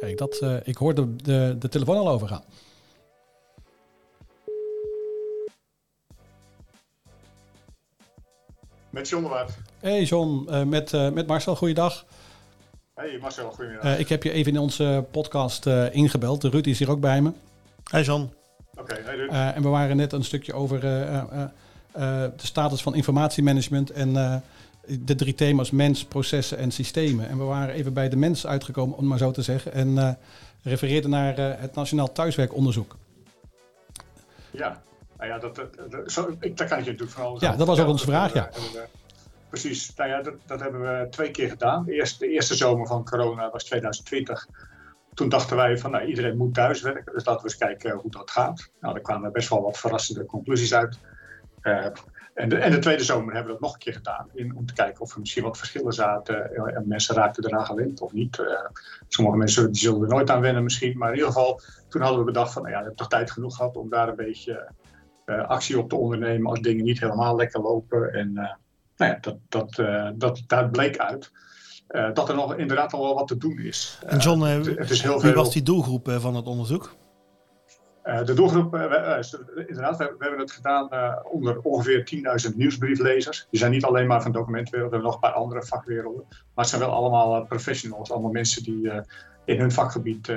Kijk, 0.00 0.18
dat, 0.18 0.44
ik 0.64 0.76
hoor 0.76 0.94
de, 0.94 1.16
de, 1.16 1.56
de 1.58 1.68
telefoon 1.68 1.96
al 1.96 2.08
overgaan. 2.08 2.42
Met 8.90 9.08
John 9.08 9.22
de 9.22 9.44
Hey 9.78 10.02
John, 10.02 10.48
met, 10.68 10.92
met 10.92 11.26
Marcel, 11.26 11.56
goeiedag. 11.56 12.04
Hey 12.94 13.18
Marcel, 13.20 13.50
goedemiddag. 13.50 13.98
ik 13.98 14.08
heb 14.08 14.22
je 14.22 14.30
even 14.30 14.52
in 14.52 14.58
onze 14.58 15.04
podcast 15.10 15.66
ingebeld. 15.90 16.40
De 16.40 16.48
Ruud 16.48 16.66
is 16.66 16.78
hier 16.78 16.90
ook 16.90 17.00
bij 17.00 17.22
me. 17.22 17.32
Hey 17.90 18.02
John. 18.02 18.30
Uh, 19.30 19.56
en 19.56 19.62
we 19.62 19.68
waren 19.68 19.96
net 19.96 20.12
een 20.12 20.24
stukje 20.24 20.52
over 20.52 20.84
uh, 20.84 21.22
de 21.92 22.30
status 22.36 22.82
van 22.82 22.94
informatiemanagement 22.94 23.90
en 23.90 24.42
de 24.86 25.14
drie 25.14 25.34
thema's 25.34 25.70
mens, 25.70 26.04
processen 26.04 26.58
en 26.58 26.70
systemen. 26.70 27.28
En 27.28 27.38
we 27.38 27.44
waren 27.44 27.74
even 27.74 27.92
bij 27.92 28.08
de 28.08 28.16
mens 28.16 28.46
uitgekomen, 28.46 28.96
om 28.96 29.06
maar 29.06 29.18
zo 29.18 29.30
te 29.30 29.42
zeggen. 29.42 29.72
En 29.72 30.18
refereerden 30.62 31.10
naar 31.10 31.36
het 31.36 31.74
Nationaal 31.74 32.12
Thuiswerkonderzoek. 32.12 32.96
Ja, 34.50 34.82
nou 35.16 35.30
ja, 35.30 35.38
dat, 35.38 35.54
dat, 35.56 35.90
dat, 35.90 36.12
zo, 36.12 36.36
ik, 36.40 36.56
daar 36.56 36.68
kan 36.68 36.78
ik 36.78 36.84
je 36.84 36.90
natuurlijk 36.90 37.16
vooral. 37.16 37.40
Ja, 37.40 37.56
dat 37.56 37.66
was 37.66 37.80
ook 37.80 37.88
onze 37.88 38.04
vraag, 38.04 38.32
ja. 38.32 38.50
Precies, 39.48 39.94
nou 39.94 40.10
ja, 40.10 40.22
dat, 40.22 40.34
dat, 40.46 40.60
hebben 40.60 40.80
we 40.80 41.06
twee 41.10 41.30
keer 41.30 41.48
gedaan. 41.48 41.88
Eerst, 41.88 42.18
de 42.18 42.28
eerste 42.28 42.54
zomer 42.54 42.86
van 42.86 43.04
corona 43.04 43.50
was 43.50 43.64
2020 43.64 44.48
toen 45.16 45.28
dachten 45.28 45.56
wij 45.56 45.78
van 45.78 45.90
nou, 45.90 46.04
iedereen 46.04 46.36
moet 46.36 46.54
thuiswerken, 46.54 47.12
dus 47.12 47.24
laten 47.24 47.42
we 47.42 47.48
eens 47.48 47.58
kijken 47.58 47.96
hoe 47.96 48.10
dat 48.10 48.30
gaat. 48.30 48.70
Nou, 48.80 48.94
daar 48.94 49.02
kwamen 49.02 49.32
best 49.32 49.48
wel 49.48 49.62
wat 49.62 49.78
verrassende 49.78 50.26
conclusies 50.26 50.74
uit. 50.74 50.98
Uh, 51.62 51.86
en, 52.34 52.48
de, 52.48 52.56
en 52.56 52.70
de 52.70 52.78
tweede 52.78 53.04
zomer 53.04 53.34
hebben 53.34 53.52
we 53.52 53.58
dat 53.58 53.60
nog 53.60 53.72
een 53.72 53.78
keer 53.78 53.92
gedaan, 53.92 54.28
in, 54.34 54.56
om 54.56 54.66
te 54.66 54.74
kijken 54.74 55.00
of 55.00 55.12
er 55.12 55.20
misschien 55.20 55.42
wat 55.42 55.58
verschillen 55.58 55.92
zaten. 55.92 56.50
Uh, 56.52 56.76
en 56.76 56.88
mensen 56.88 57.14
raakten 57.14 57.44
eraan 57.46 57.66
gewend 57.66 58.00
of 58.00 58.12
niet. 58.12 58.38
Uh, 58.38 58.46
sommige 59.08 59.36
mensen 59.36 59.74
zullen 59.74 60.02
er 60.02 60.08
nooit 60.08 60.30
aan 60.30 60.40
wennen 60.40 60.62
misschien, 60.62 60.98
maar 60.98 61.08
in 61.08 61.14
ieder 61.14 61.32
geval, 61.32 61.60
toen 61.88 62.00
hadden 62.00 62.18
we 62.18 62.24
bedacht 62.24 62.52
van 62.52 62.62
nou 62.62 62.74
ja, 62.74 62.80
we 62.80 62.86
hebben 62.86 63.04
toch 63.04 63.18
tijd 63.18 63.30
genoeg 63.30 63.56
gehad 63.56 63.76
om 63.76 63.90
daar 63.90 64.08
een 64.08 64.16
beetje 64.16 64.70
actie 65.26 65.78
op 65.78 65.88
te 65.88 65.96
ondernemen 65.96 66.50
als 66.50 66.60
dingen 66.60 66.84
niet 66.84 67.00
helemaal 67.00 67.36
lekker 67.36 67.60
lopen. 67.60 68.12
En 68.12 68.32
nou 68.32 69.12
ja, 69.12 69.18
dat, 69.20 69.36
dat, 69.48 69.82
dat, 70.14 70.42
daar 70.46 70.70
bleek 70.70 70.98
uit 70.98 71.32
uh, 71.90 72.14
dat 72.14 72.28
er 72.28 72.34
nog 72.34 72.56
inderdaad 72.56 72.92
al 72.92 73.02
wel 73.02 73.14
wat 73.14 73.28
te 73.28 73.36
doen 73.36 73.58
is. 73.58 73.98
En 74.06 74.18
John, 74.18 74.40
het, 74.40 74.90
is 74.90 75.02
heel 75.02 75.20
wie 75.20 75.32
was 75.32 75.52
die 75.52 75.62
doelgroep 75.62 76.10
van 76.18 76.34
het 76.34 76.46
onderzoek? 76.46 76.94
de 78.24 78.34
doelgroep, 78.34 78.74
inderdaad, 78.74 79.96
we, 79.96 80.14
we, 80.18 80.24
hebben 80.24 80.38
het 80.38 80.50
gedaan 80.50 80.88
onder 81.24 81.60
ongeveer 81.60 82.24
10.000 82.50 82.56
nieuwsbrieflezers. 82.56 83.46
Die 83.50 83.60
zijn 83.60 83.72
niet 83.72 83.84
alleen 83.84 84.06
maar 84.06 84.22
van 84.22 84.32
documentwereld, 84.32 84.90
we 84.90 84.96
hebben 84.96 85.12
nog 85.12 85.14
een 85.14 85.30
paar 85.30 85.38
andere 85.38 85.62
vakwerelden. 85.62 86.24
Maar 86.28 86.38
het 86.54 86.68
zijn 86.68 86.80
wel 86.80 86.90
allemaal 86.90 87.44
professionals, 87.44 88.10
allemaal 88.10 88.30
mensen 88.30 88.62
die 88.62 88.90
in 89.44 89.60
hun 89.60 89.72
vakgebied 89.72 90.32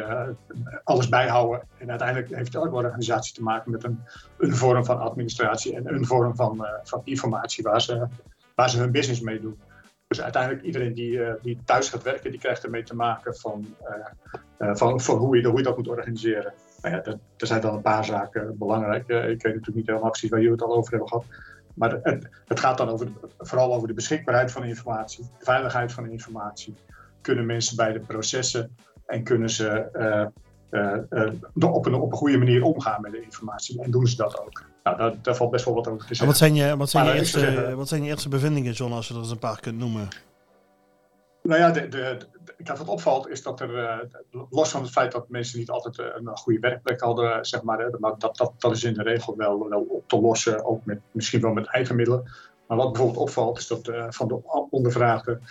alles 0.83 1.09
bijhouden. 1.09 1.61
En 1.77 1.89
uiteindelijk 1.89 2.35
heeft 2.35 2.55
elke 2.55 2.75
organisatie 2.75 3.33
te 3.33 3.43
maken 3.43 3.71
met 3.71 3.83
een, 3.83 3.99
een 4.37 4.55
vorm 4.55 4.85
van 4.85 4.99
administratie 4.99 5.75
en 5.75 5.93
een 5.93 6.05
vorm 6.05 6.35
van, 6.35 6.67
van 6.83 7.01
informatie 7.03 7.63
waar 7.63 7.81
ze, 7.81 8.07
waar 8.55 8.69
ze 8.69 8.79
hun 8.79 8.91
business 8.91 9.21
mee 9.21 9.41
doen. 9.41 9.59
Dus 10.09 10.21
uiteindelijk 10.21 10.63
iedereen 10.63 10.93
die, 10.93 11.11
uh, 11.11 11.33
die 11.41 11.59
thuis 11.65 11.89
gaat 11.89 12.03
werken, 12.03 12.31
die 12.31 12.39
krijgt 12.39 12.63
ermee 12.63 12.83
te 12.83 12.95
maken 12.95 13.35
van, 13.35 13.75
uh, 14.59 14.75
van, 14.75 15.01
van 15.01 15.17
hoe, 15.17 15.37
je, 15.37 15.47
hoe 15.47 15.57
je 15.57 15.63
dat 15.63 15.77
moet 15.77 15.87
organiseren. 15.87 16.53
Nou 16.81 16.95
ja, 16.95 17.01
dat, 17.01 17.17
er 17.37 17.47
zijn 17.47 17.61
dan 17.61 17.73
een 17.75 17.81
paar 17.81 18.05
zaken 18.05 18.57
belangrijk. 18.57 19.01
ik 19.01 19.07
weet 19.07 19.43
natuurlijk 19.43 19.75
niet 19.75 19.87
helemaal 19.87 20.09
precies 20.09 20.29
waar 20.29 20.39
jullie 20.39 20.53
het 20.53 20.63
al 20.63 20.75
over 20.75 20.91
hebben 20.91 21.09
gehad. 21.09 21.25
Maar 21.73 21.99
het, 22.03 22.29
het 22.45 22.59
gaat 22.59 22.77
dan 22.77 22.89
over, 22.89 23.07
vooral 23.37 23.73
over 23.73 23.87
de 23.87 23.93
beschikbaarheid 23.93 24.51
van 24.51 24.63
informatie, 24.63 25.23
de 25.39 25.45
veiligheid 25.45 25.91
van 25.91 26.09
informatie. 26.09 26.75
Kunnen 27.21 27.45
mensen 27.45 27.75
bij 27.75 27.93
de 27.93 27.99
processen 27.99 28.75
en 29.05 29.23
kunnen 29.23 29.49
ze 29.49 30.31
op, 31.59 31.85
een, 31.85 31.93
op 31.93 32.11
een 32.11 32.17
goede 32.17 32.37
manier 32.37 32.63
omgaan 32.63 33.01
met 33.01 33.11
de 33.11 33.21
informatie? 33.21 33.81
En 33.81 33.91
doen 33.91 34.07
ze 34.07 34.15
dat 34.15 34.39
ook? 34.39 34.63
Nou, 34.83 35.15
daar, 35.21 35.35
valt 35.35 35.51
best 35.51 35.65
wel 35.65 35.73
wat 35.73 35.87
over 35.87 35.99
te 35.99 36.07
zeggen. 36.07 36.27
Wat 36.27 36.37
zijn 36.37 36.55
je, 36.55 36.77
wat 36.77 36.89
zijn 36.89 37.05
je, 37.05 37.13
eerste, 37.13 37.75
wat 37.75 37.87
zijn 37.87 38.03
je 38.03 38.09
eerste 38.09 38.29
bevindingen, 38.29 38.73
John, 38.73 38.93
als 38.93 39.07
je 39.07 39.13
er 39.13 39.19
eens 39.19 39.31
een 39.31 39.39
paar 39.39 39.59
kunt 39.59 39.77
noemen? 39.77 40.07
Nou 41.43 41.59
ja, 41.59 41.71
de, 41.71 41.87
de, 41.87 42.17
de, 42.57 42.75
wat 42.77 42.87
opvalt 42.87 43.27
is 43.29 43.43
dat 43.43 43.59
er, 43.59 43.69
uh, 43.69 44.43
los 44.49 44.69
van 44.69 44.81
het 44.81 44.91
feit 44.91 45.11
dat 45.11 45.29
mensen 45.29 45.59
niet 45.59 45.69
altijd 45.69 45.97
uh, 45.97 46.05
een 46.13 46.37
goede 46.37 46.59
werkplek 46.59 47.01
hadden, 47.01 47.45
zeg 47.45 47.61
maar, 47.63 47.91
dat, 47.99 48.37
dat, 48.37 48.53
dat 48.57 48.71
is 48.71 48.83
in 48.83 48.93
de 48.93 49.03
regel 49.03 49.37
wel, 49.37 49.69
wel 49.69 49.81
op 49.81 50.07
te 50.07 50.21
lossen, 50.21 50.65
ook 50.65 50.85
met, 50.85 50.99
misschien 51.11 51.41
wel 51.41 51.53
met 51.53 51.67
eigen 51.67 51.95
middelen. 51.95 52.31
Maar 52.67 52.77
wat 52.77 52.91
bijvoorbeeld 52.91 53.21
opvalt 53.21 53.57
is 53.57 53.67
dat 53.67 53.87
uh, 53.87 54.05
van 54.09 54.27
de 54.27 54.67
ondervraagden 54.69 55.41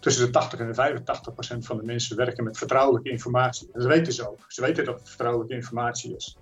tussen 0.00 0.26
de 0.26 0.30
80 0.30 0.58
en 0.58 0.66
de 0.66 0.74
85 0.74 1.32
procent 1.32 1.66
van 1.66 1.76
de 1.76 1.82
mensen 1.82 2.16
werken 2.16 2.44
met 2.44 2.58
vertrouwelijke 2.58 3.10
informatie. 3.10 3.68
En 3.72 3.80
dat 3.80 3.88
weten 3.88 4.12
ze 4.12 4.30
ook. 4.30 4.44
Ze 4.48 4.60
weten 4.60 4.84
dat 4.84 4.98
het 4.98 5.08
vertrouwelijke 5.08 5.54
informatie 5.54 6.16
is. 6.16 6.36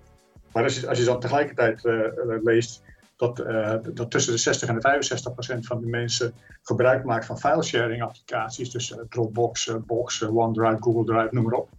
Maar 0.51 0.63
als 0.63 0.79
je, 0.79 0.87
als 0.87 0.97
je 0.97 1.05
dan 1.05 1.19
tegelijkertijd 1.19 1.85
uh, 1.85 2.03
leest 2.43 2.83
dat, 3.15 3.39
uh, 3.39 3.75
dat 3.93 4.11
tussen 4.11 4.33
de 4.33 4.39
60 4.39 4.69
en 4.69 4.75
de 4.75 4.81
65 4.81 5.33
procent 5.33 5.65
van 5.65 5.79
de 5.79 5.87
mensen 5.87 6.33
gebruik 6.63 7.03
maakt 7.03 7.25
van 7.25 7.39
filesharing 7.39 8.03
applicaties, 8.03 8.71
dus 8.71 8.95
Dropbox, 9.09 9.71
Box, 9.85 10.23
OneDrive, 10.23 10.77
Google 10.79 11.03
Drive, 11.03 11.27
noem 11.31 11.43
maar 11.43 11.53
op. 11.53 11.69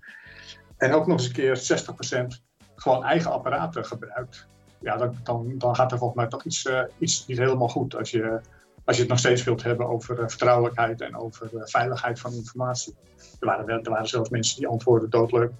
En 0.77 0.93
ook 0.93 1.07
nog 1.07 1.19
eens 1.19 1.27
een 1.27 1.33
keer 1.33 1.57
60 1.57 1.95
procent 1.95 2.43
gewoon 2.75 3.05
eigen 3.05 3.31
apparaten 3.31 3.85
gebruikt. 3.85 4.47
Ja, 4.81 4.97
dan, 4.97 5.17
dan, 5.23 5.55
dan 5.59 5.77
gaat 5.77 5.93
er 5.93 5.99
volgens 5.99 6.21
mij 6.21 6.29
toch 6.29 6.45
iets, 6.45 6.69
iets 6.99 7.27
niet 7.27 7.39
helemaal 7.39 7.69
goed 7.69 7.97
als 7.97 8.11
je, 8.11 8.41
als 8.85 8.97
je 8.97 9.03
het 9.03 9.11
nog 9.11 9.21
steeds 9.21 9.45
wilt 9.45 9.63
hebben 9.63 9.89
over 9.89 10.17
vertrouwelijkheid 10.17 11.01
en 11.01 11.17
over 11.17 11.49
veiligheid 11.65 12.21
van 12.21 12.33
informatie. 12.33 12.95
Er 13.41 13.47
waren, 13.47 13.69
er 13.85 13.91
waren 13.91 14.09
zelfs 14.09 14.31
mensen 14.31 14.59
die 14.59 14.69
antwoorden 14.69 15.11
doodleuk 15.11 15.51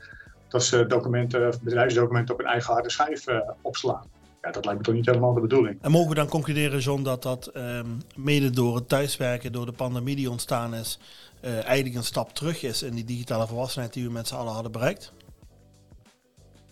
dat 0.49 0.65
ze 0.65 0.87
documenten, 0.87 1.55
bedrijfsdocumenten 1.63 2.35
op 2.35 2.41
een 2.41 2.47
eigen 2.47 2.73
harde 2.73 2.91
schijf 2.91 3.25
opslaan. 3.61 4.05
Ja, 4.43 4.51
dat 4.51 4.65
lijkt 4.65 4.79
me 4.79 4.85
toch 4.85 4.95
niet 4.95 5.07
helemaal 5.07 5.35
de 5.35 5.41
bedoeling. 5.41 5.79
En 5.83 5.91
mogen 5.91 6.09
we 6.09 6.15
dan 6.15 6.29
concluderen, 6.29 6.79
John, 6.79 7.03
dat 7.03 7.23
dat 7.23 7.47
ehm, 7.47 7.87
mede 8.17 8.51
door 8.51 8.75
het 8.75 8.89
thuiswerken, 8.89 9.53
door 9.53 9.67
de 9.67 9.73
pandemie 9.73 10.17
die 10.17 10.31
ontstaan 10.31 10.75
is, 10.75 10.99
eigenlijk 11.43 11.95
een 11.95 12.05
stap 12.05 12.35
terug 12.35 12.63
is 12.63 12.83
in 12.83 12.95
die 12.95 13.05
digitale 13.05 13.47
volwassenheid 13.47 13.93
die 13.93 14.05
we 14.05 14.11
met 14.11 14.29
z'n 14.29 14.35
allen 14.35 14.53
hadden 14.53 14.73
bereikt? 14.73 15.13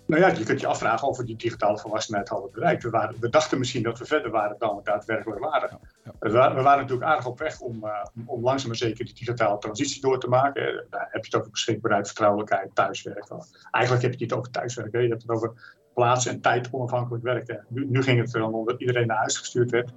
Nou 0.08 0.20
ja, 0.20 0.28
je 0.28 0.44
kunt 0.44 0.60
je 0.60 0.66
afvragen 0.66 1.08
of 1.08 1.16
we 1.16 1.24
die 1.24 1.36
digitale 1.36 1.78
volwassenheid 1.78 2.28
hadden 2.28 2.50
bereikt. 2.50 2.82
We, 2.82 2.90
waren, 2.90 3.16
we 3.20 3.28
dachten 3.28 3.58
misschien 3.58 3.82
dat 3.82 3.98
we 3.98 4.04
verder 4.04 4.30
waren 4.30 4.56
dan 4.58 4.76
we 4.76 4.82
daadwerkelijk 4.82 5.40
waren. 5.40 5.78
We, 6.18 6.30
waren 6.30 6.56
we 6.56 6.62
waren 6.62 6.80
natuurlijk 6.80 7.10
aardig 7.10 7.26
op 7.26 7.38
weg 7.38 7.60
om, 7.60 7.84
uh, 7.84 8.04
om 8.26 8.42
langzaam 8.42 8.68
maar 8.68 8.76
zeker 8.76 9.04
die 9.04 9.14
digitale 9.14 9.58
transitie 9.58 10.00
door 10.00 10.20
te 10.20 10.28
maken. 10.28 10.62
Eh, 10.62 10.82
daar 10.90 11.08
heb 11.10 11.24
je 11.24 11.30
het 11.30 11.40
over 11.40 11.50
beschikbaarheid, 11.50 12.06
vertrouwelijkheid, 12.06 12.74
thuiswerken. 12.74 13.36
Eigenlijk 13.70 14.04
heb 14.04 14.12
je 14.12 14.18
het 14.18 14.20
niet 14.20 14.32
over 14.32 14.50
thuiswerken, 14.50 15.02
je 15.02 15.08
hebt 15.08 15.22
het 15.22 15.30
over 15.30 15.76
plaats 15.94 16.26
en 16.26 16.40
tijd 16.40 16.68
onafhankelijk 16.70 17.24
werken. 17.24 17.64
Nu, 17.68 17.86
nu 17.86 18.02
ging 18.02 18.20
het 18.20 18.34
erom 18.34 18.66
dat 18.66 18.80
iedereen 18.80 19.06
naar 19.06 19.16
huis 19.16 19.38
gestuurd 19.38 19.70
werd. 19.70 19.90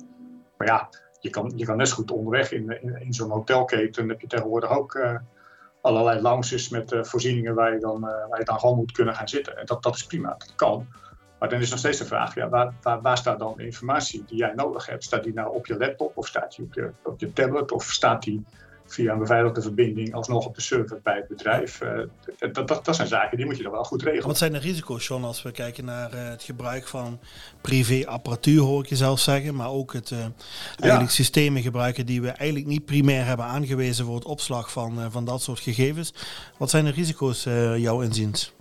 Maar 0.58 0.68
ja, 0.68 0.89
je 1.20 1.30
kan, 1.30 1.51
je 1.56 1.65
kan 1.65 1.77
net 1.77 1.88
zo 1.88 1.96
goed 1.96 2.12
onderweg 2.12 2.51
in, 2.51 2.82
in, 2.82 3.01
in 3.01 3.13
zo'n 3.13 3.30
hotelketen 3.30 4.10
heb 4.10 4.22
je 4.22 4.27
tegenwoordig 4.27 4.70
ook... 4.70 4.94
Uh, 4.94 5.15
allerlei 5.82 6.22
lounges 6.22 6.70
met 6.70 6.92
uh, 6.92 7.04
voorzieningen 7.04 7.56
waar 7.56 7.74
je, 7.74 7.80
dan, 7.80 7.96
uh, 7.96 8.28
waar 8.30 8.40
je 8.40 8.46
dan 8.46 8.60
gewoon 8.60 8.76
moet 8.76 8.92
kunnen 8.92 9.16
gaan 9.16 9.28
zitten. 9.28 9.58
En 9.58 9.66
dat, 9.66 9.84
dat 9.84 9.96
is 9.96 10.06
prima, 10.06 10.36
dat 10.38 10.56
kan. 10.56 10.88
Maar 11.40 11.50
dan 11.50 11.60
is 11.62 11.70
nog 11.70 11.80
steeds 11.80 11.98
de 11.98 12.06
vraag, 12.06 12.36
ja, 12.36 12.50
waar, 12.50 12.74
waar, 12.82 13.02
waar, 13.02 13.18
staat 13.18 13.40
dan 13.40 13.54
de 13.58 13.66
informatie 13.66 14.24
die 14.28 14.38
jij 14.38 14.54
nodig 14.56 14.86
hebt? 14.86 15.04
Staat 15.04 15.24
die 15.24 15.34
nou 15.34 15.56
op 15.56 15.66
je 15.66 15.78
laptop 15.78 16.18
of 16.18 16.28
staat 16.28 16.56
die 16.56 16.66
op 16.66 16.74
je, 16.74 16.92
op 17.04 17.20
je 17.20 17.34
tablet 17.34 17.72
of 17.72 17.84
staat 17.84 18.24
die 18.24 18.46
via 18.94 19.14
een 19.14 19.20
beveiligde 19.20 19.62
verbinding 19.62 20.14
alsnog 20.14 20.46
op 20.46 20.56
de 20.56 20.62
server 20.62 21.00
bij 21.04 21.16
het 21.16 21.28
bedrijf. 21.28 21.82
Uh, 21.82 22.02
dat, 22.54 22.68
dat, 22.68 22.86
dat, 22.86 22.96
zijn 22.96 23.08
zaken 23.08 23.38
die 23.38 23.46
moet 23.46 23.58
je 23.58 23.64
dan 23.64 23.72
wel 23.72 23.84
goed 23.84 24.04
regelen. 24.04 24.28
Wat 24.28 24.38
zijn 24.38 24.52
de 24.52 24.60
risico's, 24.60 25.08
John, 25.08 25.24
als 25.24 25.42
we 25.42 25.52
kijken 25.52 25.86
naar 25.86 26.14
uh, 26.14 26.30
het 26.30 26.44
gebruik 26.44 26.88
van 26.88 27.20
privé-apparatuur, 27.62 28.62
hoor 28.62 28.84
ik 28.84 28.90
je 28.90 28.96
zelf 28.96 29.20
zeggen, 29.20 29.56
maar 29.56 29.70
ook 29.70 29.94
het 29.94 30.10
uh, 30.10 30.20
eigenlijk 30.20 31.02
ja. 31.02 31.08
systemen 31.08 31.62
gebruiken 31.62 32.06
die 32.06 32.22
we 32.22 32.30
eigenlijk 32.30 32.70
niet 32.70 32.86
primair 32.86 33.26
hebben 33.26 33.46
aangewezen 33.46 34.06
voor 34.06 34.16
het 34.16 34.26
opslag 34.26 34.72
van, 34.72 35.12
van 35.12 35.26
dat 35.26 35.42
soort 35.42 35.60
gegevens. 35.60 36.14
Wat 36.58 36.70
zijn 36.70 36.86
de 36.86 36.92
risico's, 36.92 37.44
jouw 37.78 38.02
inziens? 38.02 38.54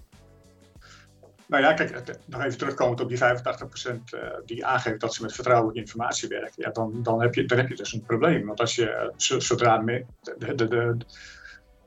Nou 1.51 1.63
ja, 1.63 1.73
kijk, 1.73 2.19
nog 2.27 2.43
even 2.43 2.59
terugkomend 2.59 3.01
op 3.01 3.09
die 3.09 3.19
85% 3.19 3.23
uh, 3.23 4.21
die 4.45 4.67
aangeeft 4.67 5.01
dat 5.01 5.15
ze 5.15 5.23
met 5.23 5.33
vertrouwelijke 5.33 5.81
informatie 5.81 6.29
werken. 6.29 6.53
Ja, 6.57 6.71
dan, 6.71 7.03
dan, 7.03 7.21
heb 7.21 7.35
je, 7.35 7.45
dan 7.45 7.59
heb 7.59 7.69
je 7.69 7.77
dus 7.77 7.93
een 7.93 8.03
probleem. 8.03 8.47
Want 8.47 8.61
als 8.61 8.75
je 8.75 9.13
zodra 9.17 9.79
de, 9.79 10.05
de, 10.39 10.55
de, 10.55 10.97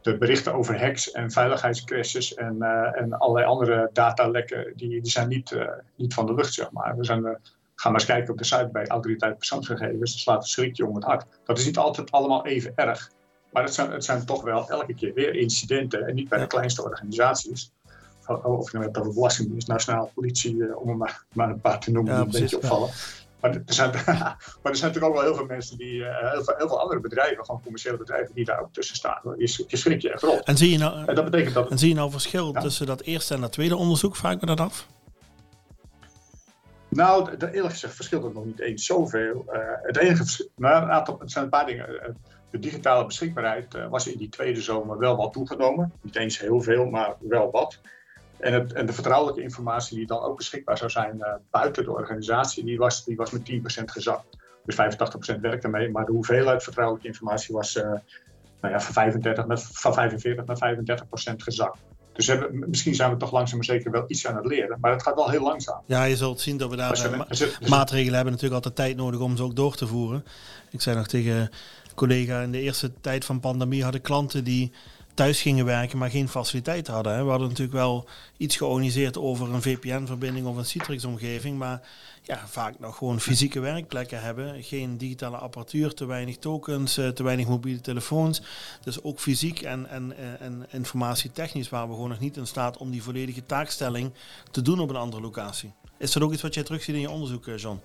de 0.02 0.18
berichten 0.18 0.54
over 0.54 0.80
hacks 0.80 1.12
en 1.12 1.32
veiligheidscrashes 1.32 2.34
en, 2.34 2.56
uh, 2.60 3.00
en 3.02 3.14
allerlei 3.14 3.46
andere 3.46 3.90
datalekken, 3.94 4.74
die, 4.76 5.02
die 5.02 5.12
zijn 5.12 5.28
niet, 5.28 5.52
uh, 5.52 5.68
niet 5.96 6.14
van 6.14 6.26
de 6.26 6.34
lucht, 6.34 6.54
zeg 6.54 6.72
maar. 6.72 6.98
We 6.98 7.04
zijn, 7.04 7.22
uh, 7.22 7.32
ga 7.76 7.90
maar 7.90 8.00
eens 8.00 8.10
kijken 8.10 8.32
op 8.32 8.38
de 8.38 8.46
site 8.46 8.70
bij 8.72 8.88
Autoriteit 8.88 9.38
Persoonsgegevens. 9.38 10.12
Dat 10.12 10.22
slaat 10.22 10.42
een 10.42 10.48
schrikje 10.48 10.86
om 10.86 10.96
het 10.96 11.04
hart. 11.04 11.26
Dat 11.46 11.58
is 11.58 11.66
niet 11.66 11.78
altijd 11.78 12.12
allemaal 12.12 12.46
even 12.46 12.72
erg. 12.76 13.12
Maar 13.52 13.64
het 13.64 13.74
zijn, 13.74 13.92
het 13.92 14.06
zijn 14.06 14.26
toch 14.26 14.44
wel 14.44 14.70
elke 14.70 14.94
keer 14.94 15.14
weer 15.14 15.36
incidenten. 15.36 16.08
En 16.08 16.16
niet 16.16 16.30
bij 16.30 16.40
de 16.40 16.48
kleinste 16.48 16.84
organisaties 16.84 17.72
of 18.28 18.72
je 18.72 18.78
nou 18.78 18.84
hebt 18.84 18.98
over 18.98 19.14
Belastingdienst, 19.14 19.68
Nationale 19.68 20.10
Politie, 20.14 20.68
eh, 20.68 20.82
om 20.82 20.90
er 20.90 20.98
maar, 20.98 21.24
maar 21.34 21.50
een 21.50 21.62
paar 21.62 21.80
te 21.80 21.92
noemen 21.92 22.16
die 22.16 22.24
een 22.24 22.42
beetje 22.42 22.56
opvallen. 22.56 22.90
Maar 23.42 23.52
er, 23.52 23.62
zijn, 23.66 23.92
maar 24.06 24.38
er 24.64 24.76
zijn 24.76 24.92
natuurlijk 24.92 25.06
ook 25.06 25.14
wel 25.14 25.24
heel 25.24 25.36
veel 25.36 25.46
mensen 25.46 25.78
die, 25.78 25.94
uh, 25.94 26.32
heel, 26.32 26.44
veel, 26.44 26.56
heel, 26.58 26.68
veel, 26.68 26.80
andere 26.80 27.00
bedrijven, 27.00 27.46
gewoon 27.46 27.62
commerciële 27.62 27.98
bedrijven, 27.98 28.36
die 28.36 28.46
daar 28.46 28.62
ook 28.62 28.74
tussen 28.74 28.96
staan. 28.96 29.22
Je, 29.38 29.64
je 29.68 29.78
schrik 29.78 30.02
je 30.02 30.12
echt 30.12 30.22
rot. 30.22 30.44
En 30.44 30.58
zie 30.58 30.72
je 30.72 30.78
nou, 30.78 31.06
en 31.06 31.16
dat 31.16 31.24
betekent 31.26 31.54
dat, 31.54 31.70
en 31.70 31.78
zie 31.78 31.90
je 31.90 31.96
nou 31.96 32.12
verschil 32.12 32.54
ja? 32.54 32.62
tussen 32.62 32.86
dat 32.86 33.02
eerste 33.02 33.34
en 33.34 33.42
dat 33.42 33.52
tweede 33.52 33.76
onderzoek? 33.76 34.16
Vraag 34.16 34.34
ik 34.34 34.42
me 34.42 34.48
dat 34.48 34.60
af. 34.60 34.88
Nou, 36.90 37.36
eerlijk 37.38 37.74
gezegd 37.74 37.96
verschilt 37.96 38.24
het 38.24 38.34
nog 38.34 38.46
niet 38.46 38.60
eens 38.60 38.86
zoveel. 38.86 39.46
Uh, 39.48 39.60
het 39.82 39.98
enige 39.98 40.50
nou, 40.56 40.84
een 40.84 40.92
aantal, 40.92 41.20
het 41.20 41.32
zijn 41.32 41.44
een 41.44 41.50
paar 41.50 41.66
dingen. 41.66 42.18
De 42.50 42.60
digitale 42.60 43.06
beschikbaarheid 43.06 43.76
uh, 43.76 43.90
was 43.90 44.08
in 44.08 44.18
die 44.18 44.30
tweede 44.30 44.62
zomer 44.62 44.98
wel 44.98 45.16
wat 45.16 45.34
toegenomen. 45.34 45.94
Niet 46.02 46.16
eens 46.16 46.40
heel 46.40 46.62
veel, 46.62 46.86
maar 46.86 47.16
wel 47.20 47.52
wat. 47.52 47.80
En, 48.40 48.54
het, 48.54 48.74
en, 48.74 48.86
de 48.86 48.94
vertrouwelijke 48.94 49.42
informatie 49.42 49.98
die 49.98 50.08
dan 50.08 50.22
ook 50.22 50.38
beschikbaar 50.38 50.78
zou 50.78 50.90
zijn 50.90 51.16
uh, 51.18 51.34
buiten 51.52 51.84
de 51.84 51.92
organisatie, 51.92 52.64
die 52.66 52.78
was, 52.78 53.06
die 53.06 53.16
was 53.16 53.32
met 53.32 53.52
10% 53.52 53.56
gezakt. 53.86 54.38
Dus 54.66 54.76
85% 55.36 55.40
werkte 55.42 55.68
mee, 55.68 55.90
maar 55.90 56.06
de 56.06 56.12
hoeveelheid 56.12 56.64
vertrouwelijke 56.64 57.08
informatie 57.08 57.56
was 57.56 57.76
uh, 57.76 57.84
nou 58.62 58.74
ja, 58.74 58.80
van, 58.80 58.94
35 58.94 59.46
naar, 59.46 59.60
van 59.60 59.94
45 59.94 60.46
naar 60.46 60.76
35% 60.78 61.36
gezakt. 61.38 61.80
Dus 62.14 62.28
hebben, 62.28 62.70
misschien 62.70 62.96
zijn 62.96 63.12
we 63.12 63.18
toch 63.18 63.32
langzaam 63.32 63.58
maar 63.58 63.66
zeker 63.66 63.92
wel 63.92 64.04
iets 64.08 64.28
aan 64.28 64.36
het 64.36 64.46
leren. 64.46 64.78
Maar 64.82 64.92
het 64.92 65.04
gaat 65.04 65.16
wel 65.16 65.30
heel 65.30 65.42
langzaam. 65.42 65.82
Ja, 65.86 66.04
je 66.04 66.16
zult 66.16 66.42
zien 66.42 66.58
dat 66.58 66.70
we 66.70 66.76
daar 66.76 67.10
ma 67.18 67.28
maatregelen 67.68 68.16
hebben. 68.16 68.34
Natuurlijk 68.34 68.66
altijd 68.66 68.76
tijd 68.76 68.96
nodig 68.96 69.20
om 69.20 69.38
ze 69.38 69.44
ook 69.44 69.56
door 69.56 69.76
te 69.76 69.88
voeren. 69.88 70.26
Ik 70.72 70.82
zei 70.82 70.96
nog 70.96 71.08
tegen 71.08 71.36
een 71.36 71.50
collega, 71.96 72.42
in 72.42 72.52
de 72.52 72.60
eerste 72.60 72.92
tijd 73.02 73.26
van 73.26 73.40
pandemie 73.40 73.84
hadden 73.84 74.02
klanten 74.02 74.44
die 74.44 74.72
thuis 75.14 75.42
gingen 75.42 75.66
werken, 75.66 75.98
maar 75.98 76.10
geen 76.10 76.30
faciliteiten 76.30 76.94
hadden. 76.94 77.14
Hè. 77.14 77.24
We 77.24 77.30
hadden 77.30 77.48
natuurlijk 77.48 77.78
wel 77.78 78.08
iets 78.38 78.58
georganiseerd 78.58 79.18
over 79.18 79.54
een 79.54 79.62
VPN-verbinding 79.62 80.48
of 80.48 80.58
een 80.58 80.66
Citrix-omgeving, 80.66 81.58
maar 81.58 81.82
ja, 82.22 82.48
vaak 82.48 82.80
nog 82.80 82.98
gewoon 82.98 83.20
fysieke 83.20 83.60
werkplekken 83.60 84.22
hebben. 84.22 84.64
Geen 84.64 84.98
digitale 84.98 85.38
apparatuur, 85.38 85.94
te 85.94 86.06
weinig 86.06 86.38
tokens, 86.38 86.98
eh, 86.98 87.08
te 87.08 87.24
weinig 87.24 87.48
mobiele 87.48 87.82
telefoons. 87.82 88.42
Dus 88.84 89.04
ook 89.04 89.20
fysiek 89.20 89.62
en, 89.62 89.90
en, 89.90 90.18
eh, 90.18 90.42
en 90.42 90.66
informatietechnisch 90.70 91.70
waren 91.70 91.88
we 91.88 91.94
gewoon 91.94 92.10
nog 92.10 92.20
niet 92.20 92.38
in 92.38 92.48
staat 92.48 92.78
om 92.78 92.92
die 92.92 93.04
volledige 93.04 93.46
taakstelling 93.46 94.14
te 94.52 94.62
doen 94.62 94.80
op 94.80 94.90
een 94.90 94.96
andere 94.96 95.22
locatie. 95.22 95.74
Is 95.98 96.12
dat 96.12 96.24
ook 96.24 96.34
iets 96.34 96.42
wat 96.42 96.54
jij 96.54 96.64
terugziet 96.64 96.96
in 96.96 97.02
je 97.02 97.10
onderzoek, 97.10 97.48
eh, 97.48 97.58
John? 97.58 97.80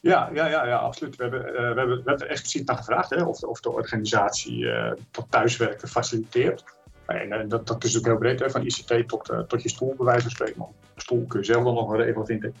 Ja, 0.00 0.30
ja, 0.32 0.46
ja, 0.46 0.66
ja 0.66 0.76
absoluut. 0.76 1.16
We 1.16 1.22
hebben, 1.22 1.46
uh, 1.46 1.54
we, 1.54 1.60
hebben, 1.60 1.88
we 1.88 2.02
hebben 2.04 2.26
er 2.26 2.30
expliciet 2.30 2.66
naar 2.66 2.76
gevraagd 2.76 3.10
hè, 3.10 3.22
of, 3.22 3.42
of 3.42 3.60
de 3.60 3.72
organisatie 3.72 4.58
uh, 4.58 4.92
tot 5.10 5.30
thuiswerken 5.30 5.88
faciliteert. 5.88 6.64
En 7.06 7.32
uh, 7.32 7.48
dat, 7.48 7.66
dat 7.66 7.84
is 7.84 7.98
ook 7.98 8.04
heel 8.04 8.18
breed, 8.18 8.40
hè, 8.40 8.50
van 8.50 8.66
ICT 8.66 9.08
tot, 9.08 9.32
tot 9.46 9.62
je 9.62 9.68
stoel, 9.68 9.94
bij 9.96 10.06
wijze 10.06 10.22
van 10.22 10.30
spreken. 10.30 10.66
stoel 10.96 11.26
kun 11.26 11.40
je 11.40 11.46
zelf 11.46 11.64
dan 11.64 11.74
nog 11.74 11.90
een 11.90 11.96
regel 11.96 12.24
vinden. 12.24 12.54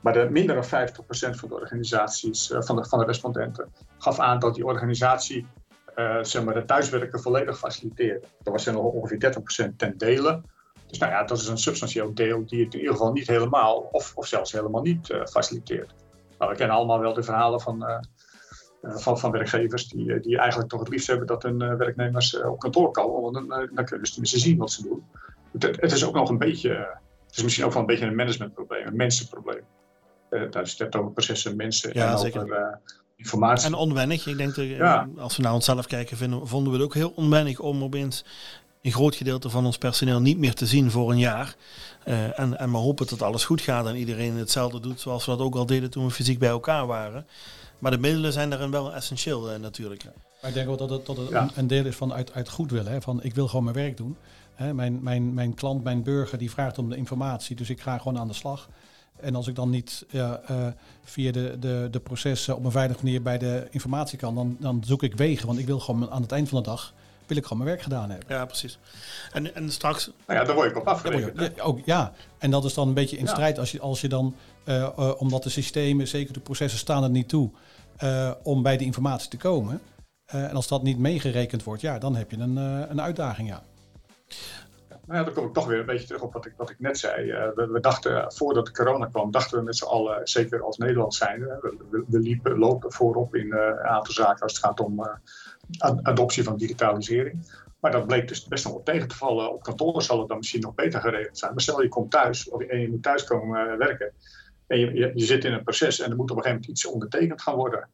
Maar 0.00 0.12
de, 0.12 0.28
minder 0.30 0.54
dan 0.54 0.88
50% 0.88 1.38
van 1.38 1.48
de 1.48 1.54
organisaties, 1.54 2.52
van, 2.58 2.76
de, 2.76 2.84
van 2.84 2.98
de 2.98 3.04
respondenten, 3.04 3.72
gaf 3.98 4.18
aan 4.18 4.38
dat 4.38 4.54
die 4.54 4.66
organisatie 4.66 5.46
zeg 6.22 6.44
maar, 6.44 6.54
de 6.54 6.64
thuiswerken 6.64 7.20
volledig 7.20 7.58
faciliteerde. 7.58 8.26
Dat 8.42 8.52
was 8.52 8.66
er 8.66 8.72
nog 8.72 8.82
ongeveer 8.82 9.34
30% 9.72 9.76
ten 9.76 9.98
dele. 9.98 10.42
Dus 10.86 10.98
nou 10.98 11.12
ja, 11.12 11.24
dat 11.24 11.38
is 11.38 11.48
een 11.48 11.58
substantieel 11.58 12.14
deel 12.14 12.46
die 12.46 12.64
het 12.64 12.74
in 12.74 12.80
ieder 12.80 12.94
geval 12.94 13.12
niet 13.12 13.26
helemaal, 13.26 13.76
of, 13.76 14.12
of 14.14 14.26
zelfs 14.26 14.52
helemaal 14.52 14.82
niet 14.82 15.14
faciliteert. 15.24 15.94
Nou, 16.42 16.54
we 16.54 16.60
kennen 16.60 16.76
allemaal 16.76 17.00
wel 17.00 17.14
de 17.14 17.22
verhalen 17.22 17.60
van, 17.60 17.82
uh, 17.82 17.98
van, 19.00 19.18
van 19.18 19.30
werkgevers 19.30 19.88
die, 19.88 20.20
die 20.20 20.38
eigenlijk 20.38 20.70
toch 20.70 20.80
het 20.80 20.88
liefst 20.88 21.06
hebben 21.06 21.26
dat 21.26 21.42
hun 21.42 21.76
werknemers 21.76 22.40
op 22.42 22.58
kantoor 22.58 22.90
komen. 22.90 23.22
Want 23.22 23.34
dan, 23.34 23.68
dan 23.74 23.84
kunnen 23.84 24.06
ze 24.06 24.12
tenminste 24.12 24.38
zien 24.38 24.58
wat 24.58 24.70
ze 24.70 24.82
doen. 24.82 25.04
Het, 25.52 25.80
het, 25.80 25.92
is 25.92 26.04
ook 26.04 26.14
nog 26.14 26.28
een 26.28 26.38
beetje, 26.38 26.70
het 27.26 27.36
is 27.36 27.42
misschien 27.42 27.64
ook 27.64 27.72
wel 27.72 27.80
een 27.80 27.86
beetje 27.86 28.06
een 28.06 28.14
managementprobleem, 28.14 28.86
een 28.86 28.96
mensenprobleem. 28.96 29.64
Uh, 30.30 30.50
daar 30.50 30.62
is 30.62 30.78
het 30.78 30.96
over 30.96 31.12
processen, 31.12 31.56
mensen 31.56 31.90
ja, 31.94 32.10
en 32.10 32.18
zeker. 32.18 32.42
over 32.42 32.80
informatie. 33.16 33.66
En 33.66 33.74
onwennig. 33.74 34.26
Ik 34.26 34.36
denk 34.36 34.54
dat 34.54 34.66
ja. 34.66 35.08
als 35.16 35.36
we 35.36 35.42
naar 35.42 35.52
onszelf 35.52 35.86
kijken, 35.86 36.16
vinden, 36.16 36.48
vonden 36.48 36.72
we 36.72 36.78
het 36.78 36.86
ook 36.86 36.94
heel 36.94 37.12
onwennig 37.16 37.60
om 37.60 37.82
opeens 37.82 38.24
een 38.82 38.92
groot 38.92 39.16
gedeelte 39.16 39.50
van 39.50 39.66
ons 39.66 39.78
personeel 39.78 40.20
niet 40.20 40.38
meer 40.38 40.54
te 40.54 40.66
zien 40.66 40.90
voor 40.90 41.10
een 41.10 41.18
jaar. 41.18 41.54
Uh, 42.04 42.38
en, 42.38 42.58
en 42.58 42.70
maar 42.70 42.80
hopen 42.80 43.06
dat 43.06 43.22
alles 43.22 43.44
goed 43.44 43.60
gaat 43.60 43.86
en 43.86 43.96
iedereen 43.96 44.36
hetzelfde 44.36 44.80
doet 44.80 45.00
zoals 45.00 45.24
we 45.24 45.30
dat 45.30 45.40
ook 45.40 45.54
al 45.54 45.66
deden 45.66 45.90
toen 45.90 46.04
we 46.04 46.10
fysiek 46.10 46.38
bij 46.38 46.48
elkaar 46.48 46.86
waren. 46.86 47.26
Maar 47.78 47.90
de 47.90 47.98
middelen 47.98 48.32
zijn 48.32 48.50
daarin 48.50 48.70
wel 48.70 48.94
essentieel 48.94 49.52
uh, 49.52 49.58
natuurlijk. 49.58 50.04
Maar 50.40 50.50
ik 50.50 50.56
denk 50.56 50.68
ook 50.68 50.78
dat 50.78 50.90
het, 50.90 51.06
dat 51.06 51.16
het 51.16 51.28
ja. 51.28 51.50
een 51.54 51.66
deel 51.66 51.84
is 51.84 51.96
van 51.96 52.12
uit, 52.12 52.32
uit 52.32 52.48
goed 52.48 52.70
willen. 52.70 52.92
Hè? 52.92 53.00
Van 53.00 53.22
ik 53.22 53.34
wil 53.34 53.48
gewoon 53.48 53.64
mijn 53.64 53.76
werk 53.76 53.96
doen. 53.96 54.16
Hè? 54.54 54.74
Mijn, 54.74 55.02
mijn, 55.02 55.34
mijn 55.34 55.54
klant, 55.54 55.84
mijn 55.84 56.02
burger, 56.02 56.38
die 56.38 56.50
vraagt 56.50 56.78
om 56.78 56.88
de 56.88 56.96
informatie. 56.96 57.56
Dus 57.56 57.70
ik 57.70 57.80
ga 57.80 57.98
gewoon 57.98 58.18
aan 58.18 58.28
de 58.28 58.34
slag. 58.34 58.68
En 59.20 59.34
als 59.34 59.46
ik 59.46 59.54
dan 59.54 59.70
niet 59.70 60.06
uh, 60.10 60.32
via 61.04 61.32
de, 61.32 61.56
de, 61.60 61.88
de 61.90 62.00
processen 62.00 62.56
op 62.56 62.64
een 62.64 62.70
veilige 62.70 63.04
manier 63.04 63.22
bij 63.22 63.38
de 63.38 63.66
informatie 63.70 64.18
kan, 64.18 64.34
dan, 64.34 64.56
dan 64.60 64.82
zoek 64.86 65.02
ik 65.02 65.14
wegen. 65.14 65.46
Want 65.46 65.58
ik 65.58 65.66
wil 65.66 65.80
gewoon 65.80 66.10
aan 66.10 66.22
het 66.22 66.32
eind 66.32 66.48
van 66.48 66.62
de 66.62 66.68
dag 66.68 66.94
wil 67.26 67.36
ik 67.36 67.42
gewoon 67.42 67.58
mijn 67.58 67.70
werk 67.70 67.82
gedaan 67.82 68.10
hebben. 68.10 68.28
Ja, 68.28 68.44
precies. 68.44 68.78
En, 69.32 69.54
en 69.54 69.70
straks... 69.70 70.10
Nou 70.26 70.38
ja, 70.38 70.44
daar 70.44 70.54
word 70.54 70.70
ik 70.70 70.76
op 70.76 70.86
afgerekend. 70.86 71.52
Ja, 71.56 71.62
ook, 71.62 71.78
ja, 71.84 72.12
en 72.38 72.50
dat 72.50 72.64
is 72.64 72.74
dan 72.74 72.88
een 72.88 72.94
beetje 72.94 73.16
in 73.16 73.28
strijd 73.28 73.58
als 73.58 73.72
je, 73.72 73.80
als 73.80 74.00
je 74.00 74.08
dan, 74.08 74.34
uh, 74.64 74.88
uh, 74.98 75.12
omdat 75.18 75.42
de 75.42 75.50
systemen, 75.50 76.08
zeker 76.08 76.32
de 76.32 76.40
processen 76.40 76.78
staan 76.78 77.02
er 77.02 77.10
niet 77.10 77.28
toe, 77.28 77.50
uh, 78.04 78.30
om 78.42 78.62
bij 78.62 78.76
de 78.76 78.84
informatie 78.84 79.28
te 79.28 79.36
komen. 79.36 79.80
en 80.26 80.54
als 80.54 80.68
dat 80.68 80.82
niet 80.82 80.98
meegerekend 80.98 81.62
wordt, 81.62 81.82
ja, 81.82 81.98
dan 81.98 82.16
heb 82.16 82.30
je 82.30 82.36
een, 82.36 82.56
een 82.56 83.00
uitdaging, 83.00 83.48
ja. 83.48 83.62
Nou 85.06 85.18
ja, 85.18 85.24
dan 85.24 85.34
kom 85.34 85.46
ik 85.46 85.52
toch 85.52 85.66
weer 85.66 85.78
een 85.78 85.86
beetje 85.86 86.06
terug 86.06 86.22
op 86.22 86.32
wat 86.32 86.46
ik, 86.46 86.52
wat 86.56 86.70
ik 86.70 86.80
net 86.80 86.98
zei. 86.98 87.24
Uh, 87.24 87.48
we, 87.54 87.80
dachten, 87.80 88.32
voordat 88.32 88.66
de 88.66 88.72
corona 88.72 89.06
kwam, 89.06 89.30
dachten 89.30 89.58
we 89.58 89.64
met 89.64 89.76
z'n 89.76 89.84
allen, 89.84 90.28
zeker 90.28 90.62
als 90.62 90.76
Nederland 90.76 91.14
zijn, 91.14 91.40
we, 91.40 92.04
we, 92.08 92.18
liepen, 92.18 92.58
lopen 92.58 92.92
voorop 92.92 93.34
in 93.34 93.52
een 93.52 93.78
aantal 93.78 94.14
zaken 94.14 94.42
als 94.42 94.52
het 94.52 94.64
gaat 94.64 94.80
om 94.80 95.20
adoptie 96.02 96.42
van 96.42 96.56
digitalisering. 96.56 97.60
Maar 97.80 97.90
dat 97.90 98.06
bleek 98.06 98.28
dus 98.28 98.46
best 98.46 98.64
wel 98.64 98.82
tegen 98.82 99.08
te 99.08 99.16
vallen. 99.16 99.52
Op 99.52 99.62
kantoor 99.62 100.02
zal 100.02 100.18
het 100.18 100.28
dan 100.28 100.36
misschien 100.36 100.60
nog 100.60 100.74
beter 100.74 101.00
geregeld 101.00 101.38
zijn. 101.38 101.50
Maar 101.52 101.62
stel 101.62 101.82
je 101.82 101.88
komt 101.88 102.10
thuis 102.10 102.48
of 102.48 102.62
je, 102.66 102.78
je 102.78 102.90
moet 102.90 103.02
thuis 103.02 103.24
komen 103.24 103.78
werken. 103.78 104.12
En 104.66 104.78
je, 104.78 104.92
je, 104.92 105.10
je, 105.14 105.24
zit 105.24 105.44
in 105.44 105.52
een 105.52 105.62
proces 105.62 106.00
en 106.00 106.10
er 106.10 106.16
moet 106.16 106.30
op 106.30 106.36
een 106.36 106.42
gegeven 106.42 106.60
moment 106.60 106.78
iets 106.78 106.86
ondertekend 106.86 107.42
gaan 107.42 107.56
worden. 107.56 107.88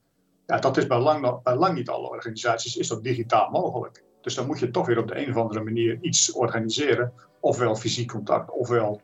Ja, 0.47 0.59
dat 0.59 0.77
is 0.77 0.87
bij 0.87 0.99
lang, 0.99 1.43
bij 1.43 1.57
lang 1.57 1.75
niet 1.75 1.89
alle 1.89 2.09
organisaties 2.09 2.77
is 2.77 2.89
dat 2.89 3.03
digitaal 3.03 3.51
mogelijk. 3.51 4.03
Dus 4.21 4.35
dan 4.35 4.47
moet 4.47 4.59
je 4.59 4.71
toch 4.71 4.87
weer 4.87 4.99
op 4.99 5.09
de 5.09 5.19
een 5.19 5.31
of 5.31 5.37
andere 5.37 5.65
manier 5.65 5.99
iets 6.01 6.33
organiseren. 6.33 7.13
Ofwel 7.41 7.77
fysiek 7.77 8.09
contact, 8.09 8.51
ofwel 8.51 9.01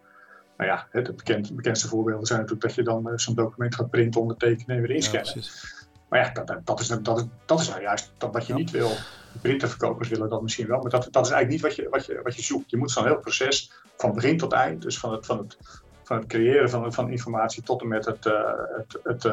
nou 0.56 0.70
ja, 0.70 0.86
het 0.90 1.16
bekend, 1.16 1.56
bekendste 1.56 1.88
voorbeelden 1.88 2.26
zijn 2.26 2.40
natuurlijk 2.40 2.66
dat 2.66 2.74
je 2.74 2.82
dan 2.82 3.08
uh, 3.08 3.12
zo'n 3.16 3.34
document 3.34 3.74
gaat 3.74 3.90
printen, 3.90 4.20
ondertekenen 4.20 4.76
en 4.76 4.82
weer 4.82 4.96
inscannen. 4.96 5.32
Ja, 5.34 5.42
maar 6.08 6.20
ja, 6.20 6.44
dat, 6.44 6.66
dat, 6.66 6.80
is, 6.80 6.86
dat, 6.86 7.26
dat 7.44 7.60
is 7.60 7.68
nou 7.68 7.82
juist 7.82 8.12
dat 8.18 8.32
wat 8.32 8.46
je 8.46 8.52
ja. 8.52 8.58
niet 8.58 8.70
wil. 8.70 8.90
Printerverkopers 9.40 10.08
willen 10.08 10.28
dat 10.28 10.42
misschien 10.42 10.66
wel, 10.66 10.80
maar 10.80 10.90
dat, 10.90 11.08
dat 11.10 11.26
is 11.26 11.32
eigenlijk 11.32 11.50
niet 11.50 11.60
wat 11.60 11.84
je, 11.84 11.88
wat, 11.90 12.06
je, 12.06 12.20
wat 12.22 12.36
je 12.36 12.42
zoekt. 12.42 12.70
Je 12.70 12.76
moet 12.76 12.90
zo'n 12.90 13.04
heel 13.04 13.18
proces 13.18 13.72
van 13.96 14.14
begin 14.14 14.38
tot 14.38 14.52
eind, 14.52 14.82
dus 14.82 14.98
van 14.98 15.12
het, 15.12 15.26
van 15.26 15.38
het, 15.38 15.56
van 16.02 16.16
het 16.16 16.26
creëren 16.26 16.70
van, 16.70 16.92
van 16.92 17.10
informatie 17.10 17.62
tot 17.62 17.80
en 17.80 17.88
met 17.88 18.04
het, 18.04 18.26
uh, 18.26 18.50
het, 18.76 18.98
het, 19.02 19.24
uh, 19.24 19.32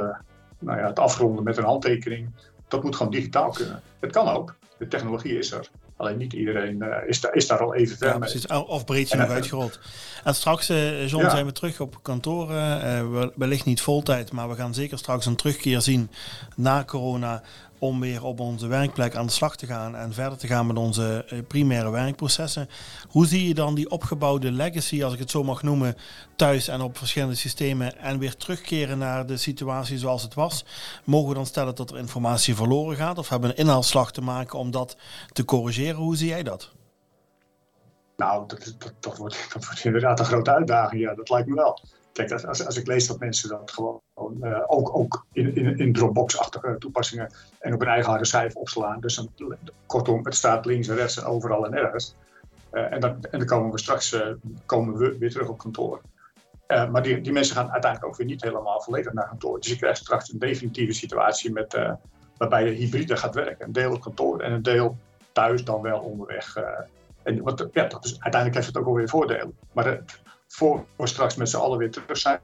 nou 0.60 0.80
ja, 0.80 0.88
het 0.88 1.00
afronden 1.00 1.44
met 1.44 1.58
een 1.58 1.64
handtekening, 1.64 2.30
dat 2.68 2.84
moet 2.84 2.96
gewoon 2.96 3.12
digitaal 3.12 3.52
kunnen. 3.52 3.82
Het 4.00 4.12
kan 4.12 4.28
ook, 4.28 4.56
de 4.82 4.88
technologie 4.88 5.38
is 5.38 5.52
er. 5.52 5.70
Alleen 5.98 6.18
niet 6.18 6.34
iedereen 6.34 6.76
uh, 6.84 6.96
is, 7.08 7.22
daar, 7.22 7.36
is 7.36 7.48
daar 7.48 7.60
al 7.60 7.76
even 7.76 7.98
ver 7.98 8.08
ja, 8.08 8.18
mee. 8.18 8.68
Of 8.68 8.86
breed 8.86 9.14
nog 9.14 9.30
uitgerold. 9.30 9.80
En 10.24 10.36
straks, 10.36 10.70
uh, 10.70 11.08
John, 11.08 11.24
ja. 11.24 11.30
zijn 11.30 11.46
we 11.46 11.52
terug 11.52 11.80
op 11.80 12.00
kantoor. 12.02 12.52
Uh, 12.52 13.26
wellicht 13.36 13.66
niet 13.66 13.82
voltijd, 13.82 14.32
maar 14.32 14.50
we 14.50 14.56
gaan 14.56 14.74
zeker 14.74 14.98
straks 14.98 15.26
een 15.26 15.36
terugkeer 15.36 15.82
zien 15.82 16.10
na 16.56 16.84
corona 16.84 17.44
om 17.82 18.00
weer 18.00 18.24
op 18.24 18.40
onze 18.40 18.68
werkplek 18.68 19.16
aan 19.16 19.26
de 19.26 19.32
slag 19.32 19.56
te 19.56 19.66
gaan 19.66 19.96
en 19.96 20.14
verder 20.14 20.38
te 20.38 20.48
gaan 20.48 20.68
met 20.68 20.78
onze 20.78 21.26
primaire 21.48 21.90
werkprocessen. 21.90 22.70
Hoe 23.10 23.26
zie 23.28 23.48
je 23.48 23.54
dan 23.54 23.76
die 23.76 23.90
opgebouwde 23.90 24.52
legacy, 24.52 25.04
als 25.04 25.14
ik 25.14 25.20
het 25.20 25.32
zo 25.32 25.44
mag 25.44 25.64
noemen, 25.64 25.96
thuis 26.36 26.68
en 26.68 26.82
op 26.82 26.98
verschillende 26.98 27.36
systemen 27.36 27.98
en 27.98 28.20
weer 28.20 28.36
terugkeren 28.36 28.98
naar 28.98 29.26
de 29.26 29.38
situatie 29.38 29.98
zoals 29.98 30.24
het 30.24 30.34
was? 30.34 30.66
Mogen 31.04 31.30
we 31.30 31.36
dan 31.36 31.46
stellen 31.46 31.76
dat 31.76 31.92
er 31.92 31.98
informatie 31.98 32.56
verloren 32.56 32.98
gaat 32.98 33.18
of 33.18 33.30
hebben 33.30 33.50
we 33.50 33.56
een 33.56 33.66
inhaalslag 33.66 34.12
te 34.12 34.22
maken 34.22 34.60
om 34.60 34.72
dat 34.72 34.98
te 35.32 35.46
corrigeren? 35.46 35.96
Hoe 35.96 36.16
zie 36.16 36.28
jij 36.28 36.44
dat? 36.44 36.72
Nou, 38.18 38.48
dat, 38.48 39.18
wordt, 39.18 39.48
dat 39.54 39.66
wordt 39.66 39.86
inderdaad 39.86 40.20
een 40.20 40.26
grote 40.26 40.52
uitdaging. 40.52 41.02
Ja, 41.02 41.14
dat 41.16 41.30
lijkt 41.30 41.48
me 41.48 41.56
wel. 41.56 41.80
Kijk, 42.14 42.32
als, 42.32 42.66
als 42.66 42.78
ik 42.78 42.88
lees 42.88 43.08
dat 43.08 43.20
mensen 43.20 43.50
dat 43.50 43.72
gewoon 43.72 44.02
uh, 44.42 44.64
ook, 44.68 44.98
ook 44.98 45.26
in, 45.32 45.56
in, 45.56 45.78
in 45.78 45.94
Dropbox-achtige 45.94 46.76
toepassingen 46.80 47.34
en 47.60 47.74
op 47.74 47.82
een 47.82 47.88
eigen 47.88 48.10
harde 48.10 48.26
schijf 48.26 48.56
opslaan. 48.56 49.00
Dus 49.00 49.18
een, 49.18 49.30
kortom, 49.86 50.26
het 50.26 50.36
staat 50.36 50.66
links 50.66 50.88
en 50.88 50.96
rechts 50.96 51.18
en 51.18 51.24
overal 51.24 51.66
en 51.66 51.74
ergens. 51.74 52.16
Uh, 52.72 52.94
en, 52.94 53.00
dan, 53.00 53.24
en 53.24 53.40
dan 53.40 53.48
komen 53.48 53.72
we 53.72 53.80
straks 53.80 54.14
uh, 54.14 54.28
komen 54.66 54.98
we 54.98 55.18
weer 55.18 55.32
terug 55.32 55.48
op 55.48 55.58
kantoor. 55.58 56.02
maar 56.68 57.04
die, 57.04 57.22
die 57.22 57.32
mensen 57.32 57.56
gaan 57.56 57.72
uiteindelijk 57.72 58.12
ook 58.12 58.18
weer 58.18 58.28
niet 58.28 58.44
helemaal 58.44 58.82
volledig 58.82 59.14
naar 59.14 59.28
kantoor. 59.28 59.60
Dus 59.60 59.70
je 59.70 59.78
krijgt 59.78 59.98
straks 59.98 60.34
een 60.34 60.40
definitieve 60.40 60.94
situatie 60.94 61.52
met, 61.52 61.80
waarbij 62.38 62.66
je 62.66 62.72
hybride 62.72 63.18
gaat 63.18 63.36
werken. 63.36 63.66
Een 63.66 63.72
deel 63.72 63.94
op 63.94 64.02
kantoor 64.02 64.40
en 64.40 64.52
een 64.52 64.62
deel 64.62 64.98
thuis 65.32 65.64
dan 65.64 65.82
wel 65.82 66.00
onderweg. 66.00 66.58
en 67.24 67.42
wat, 67.42 67.68
ja, 67.72 67.86
dat 67.86 68.06
is, 68.06 68.12
uiteindelijk 68.12 68.54
heeft 68.54 68.68
het 68.68 68.78
ook 68.78 68.86
alweer 68.86 69.10
voordelen. 69.10 69.58
Maar 69.72 70.02
voor 70.52 70.86
we 70.96 71.08
straks 71.08 71.36
met 71.36 71.50
z'n 71.50 71.58
allen 71.58 71.78
weer 71.78 71.92
terug 71.92 72.18
zijn. 72.18 72.40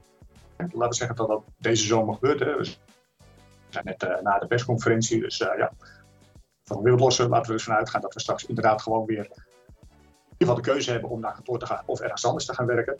Laten 0.56 0.88
we 0.88 0.94
zeggen 0.94 1.16
dat 1.16 1.28
dat 1.28 1.42
deze 1.58 1.84
zomer 1.84 2.14
gebeurt. 2.14 2.40
Hè. 2.40 2.56
We 2.56 2.74
zijn 3.68 3.84
net 3.84 4.02
uh, 4.02 4.20
na 4.20 4.38
de 4.38 4.46
persconferentie, 4.46 5.20
dus 5.20 5.40
uh, 5.40 5.48
ja, 5.58 5.72
van 6.64 6.82
wereldlossen 6.82 7.28
laten 7.28 7.46
we 7.46 7.52
dus 7.52 7.64
vanuit 7.64 7.90
gaan 7.90 8.00
dat 8.00 8.14
we 8.14 8.20
straks 8.20 8.46
inderdaad 8.46 8.82
gewoon 8.82 9.06
weer 9.06 9.24
in 9.24 10.44
ieder 10.44 10.54
geval 10.54 10.54
de 10.54 10.60
keuze 10.60 10.90
hebben 10.90 11.10
om 11.10 11.20
naar 11.20 11.34
kantoor 11.34 11.58
te 11.58 11.66
gaan 11.66 11.82
of 11.86 12.00
ergens 12.00 12.24
anders 12.24 12.44
te 12.44 12.54
gaan 12.54 12.66
werken. 12.66 12.98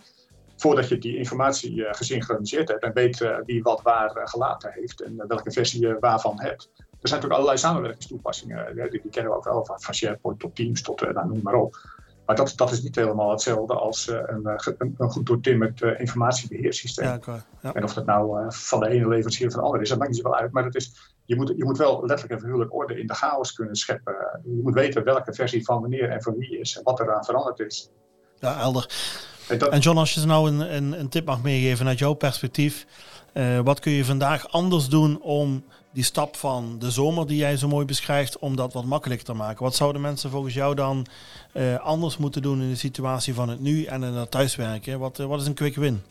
Voordat 0.57 0.89
je 0.89 0.99
die 0.99 1.17
informatie 1.17 1.75
uh, 1.75 1.93
gesynchroniseerd 1.93 2.69
hebt 2.69 2.83
en 2.83 2.93
weet 2.93 3.43
wie 3.45 3.63
wat 3.63 3.83
waar 3.83 4.29
gelaten 4.29 4.73
heeft 4.73 5.03
en 5.03 5.27
welke 5.29 5.53
versie 5.53 5.81
je 5.81 5.97
waarvan 6.01 6.41
hebt. 6.41 6.71
Er 6.77 7.09
zijn 7.09 7.21
natuurlijk 7.21 7.33
allerlei 7.33 7.59
samenwerkingstoepassingen, 7.59 8.75
die, 8.75 8.91
die, 8.91 9.11
kennen 9.11 9.33
we 9.33 9.39
ook 9.39 9.45
wel, 9.45 9.65
van 9.65 9.95
SharePoint 9.95 10.41
tot 10.41 10.57
Teams 10.57 10.83
tot 10.83 11.01
nou, 11.01 11.29
noem 11.29 11.43
maar 11.43 11.55
op. 11.55 11.98
Maar 12.29 12.37
dat, 12.37 12.53
dat 12.57 12.71
is 12.71 12.83
niet 12.83 12.97
helemaal 12.97 13.31
hetzelfde 13.31 13.75
als 13.75 14.09
uh, 14.09 14.17
een, 14.27 14.47
een, 14.79 14.95
een, 14.99 15.11
goed 15.11 15.27
doortimmerd 15.27 15.81
uh, 15.81 16.01
informatiebeheersysteem. 16.01 17.07
Ja, 17.07 17.21
ja. 17.63 17.73
En 17.73 17.85
of 17.85 17.95
dat 17.95 18.07
nou 18.07 18.45
van 18.49 18.81
de 18.81 18.89
ene 18.89 19.09
leverancier 19.09 19.47
of 19.47 19.53
van 19.53 19.61
de 19.61 19.67
andere 19.67 19.85
is, 19.85 19.89
dat 19.89 19.99
maakt 19.99 20.11
niet 20.11 20.21
zoveel 20.21 20.39
uit. 20.39 20.53
Maar 20.53 20.65
het 20.65 20.75
is, 20.75 21.15
je, 21.25 21.37
moet, 21.37 21.53
je 21.57 21.65
moet 21.65 21.79
wel 21.79 22.01
letterlijk 22.01 22.31
en 22.31 22.41
figuurlijk 22.41 22.75
orde 22.75 23.01
in 23.01 23.07
de 23.07 23.15
chaos 23.15 23.53
kunnen 23.53 23.75
scheppen. 23.75 24.15
Je 24.45 24.61
moet 24.63 24.75
weten 24.75 25.05
welke 25.05 25.35
versie 25.35 25.65
van 25.65 25.81
wanneer 25.81 26.11
en 26.11 26.23
van 26.23 26.37
wie 26.37 26.59
is 26.59 26.77
en 26.77 26.83
wat 26.83 27.01
eraan 27.01 27.25
veranderd 27.25 27.59
is. 27.59 27.91
Ja, 28.39 28.57
helder. 28.57 28.91
En, 29.49 29.59
dat, 29.59 29.69
en 29.69 29.81
John, 29.81 29.99
als 29.99 30.15
je 30.15 30.27
nou 30.27 30.51
een, 30.51 30.75
een, 30.77 31.01
een 31.01 31.09
tip 31.09 31.27
mag 31.27 31.43
meegeven 31.43 31.87
uit 31.87 31.99
jouw 31.99 32.15
perspectief. 32.15 32.87
Wat 33.65 33.81
kun 33.81 33.93
je 33.93 34.05
vandaag 34.05 34.49
anders 34.49 34.89
doen 34.89 35.23
om 35.23 35.65
die 35.93 36.05
stap 36.05 36.37
van 36.37 36.79
de 36.79 36.91
zomer 36.91 37.27
die 37.27 37.37
jij 37.37 37.57
zo 37.57 37.69
mooi 37.69 37.87
beschrijft, 37.87 38.39
om 38.39 38.57
dat 38.57 38.73
wat 38.73 38.85
makkelijker 38.85 39.27
te 39.27 39.33
maken? 39.33 39.65
Wat 39.65 39.75
zouden 39.75 40.01
mensen 40.01 40.31
volgens 40.31 40.55
jou 40.55 40.75
dan 40.75 41.07
uh, 41.55 41.79
anders 41.79 42.17
moeten 42.17 42.43
doen 42.43 42.61
in 42.63 42.69
de 42.69 42.77
situatie 42.77 43.35
van 43.35 43.49
het 43.49 43.61
nu 43.61 43.85
en 43.85 44.03
in 44.03 44.13
het 44.13 44.31
thuiswerken? 44.31 44.99
Wat, 44.99 45.19
uh, 45.19 45.27
wat 45.27 45.41
is 45.41 45.47
een 45.47 45.55
quick 45.55 45.75
win? 45.75 46.03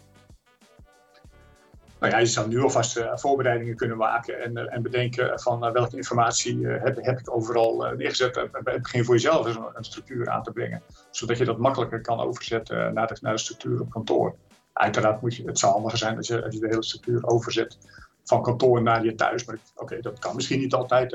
Nou 1.99 2.11
ja, 2.11 2.19
je 2.19 2.25
zou 2.25 2.47
nu 2.47 2.61
alvast 2.61 3.03
voorbereidingen 3.13 3.75
kunnen 3.75 3.97
maken 3.97 4.43
en, 4.43 4.57
en 4.71 4.81
bedenken 4.81 5.39
van 5.39 5.59
welke 5.59 5.95
informatie 5.95 6.67
heb, 6.67 6.95
heb, 7.01 7.19
ik 7.19 7.35
overal 7.35 7.93
neergezet. 7.97 8.37
En 8.37 8.49
begin 8.63 9.05
voor 9.05 9.13
jezelf 9.13 9.45
een, 9.45 9.83
structuur 9.83 10.29
aan 10.29 10.43
te 10.43 10.51
brengen, 10.51 10.81
zodat 11.11 11.37
je 11.37 11.45
dat 11.45 11.57
makkelijker 11.57 12.01
kan 12.01 12.19
overzetten 12.19 12.93
naar 12.93 13.17
naar 13.21 13.33
de 13.33 13.39
structuur 13.39 13.81
op 13.81 13.89
kantoor. 13.89 14.35
Uiteraard 14.77 15.21
moet 15.21 15.35
je, 15.35 15.43
het 15.43 15.59
zou 15.59 15.73
handiger 15.73 15.97
zijn 15.97 16.17
als 16.17 16.27
je, 16.27 16.47
de 16.49 16.67
hele 16.67 16.83
structuur 16.83 17.27
overzet 17.27 17.77
van 18.23 18.41
kantoor 18.41 18.81
naar 18.81 19.03
je 19.03 19.15
thuis. 19.15 19.45
Maar 19.45 19.57
oké, 19.75 20.01
dat 20.01 20.19
kan 20.19 20.35
misschien 20.35 20.59
niet 20.59 20.73
altijd. 20.73 21.11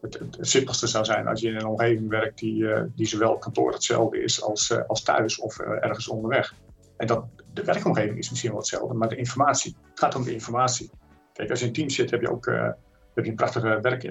Het, 0.00 0.18
het, 0.18 0.36
simpelste 0.40 0.86
zou 0.86 1.04
zijn 1.04 1.26
als 1.26 1.40
je 1.40 1.48
in 1.48 1.56
een 1.56 1.66
omgeving 1.66 2.08
werkt 2.08 2.38
die, 2.38 2.54
uh, 2.54 2.82
die 2.94 3.06
zowel 3.06 3.38
kantoor 3.38 3.72
hetzelfde 3.72 4.22
is 4.22 4.42
als, 4.42 4.70
uh, 4.70 4.80
als 4.86 5.02
thuis 5.02 5.38
of 5.38 5.58
ergens 5.58 6.08
onderweg. 6.08 6.54
En 6.96 7.06
dat, 7.06 7.24
de 7.52 7.64
werkomgeving 7.64 8.18
is 8.18 8.30
misschien 8.30 8.50
wel 8.50 8.60
hetzelfde, 8.60 8.94
maar 8.94 9.08
de 9.08 9.16
informatie, 9.16 9.76
het 9.90 9.98
gaat 9.98 10.14
om 10.14 10.24
de 10.24 10.32
informatie. 10.32 10.90
Kijk, 11.32 11.50
als 11.50 11.58
je 11.58 11.64
in 11.64 11.70
een 11.70 11.76
team 11.76 11.90
zit, 11.90 12.10
heb 12.10 12.20
je 12.20 12.30
ook 12.30 12.46
heb 13.14 13.24
je 13.24 13.30
een 13.30 13.36
prachtige 13.36 13.80
werk, 13.80 14.10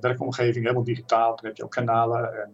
werkomgeving, 0.00 0.64
helemaal 0.64 0.84
digitaal. 0.84 1.36
Dan 1.36 1.44
heb 1.44 1.56
je 1.56 1.64
ook 1.64 1.70
kanalen. 1.70 2.42
En, 2.42 2.50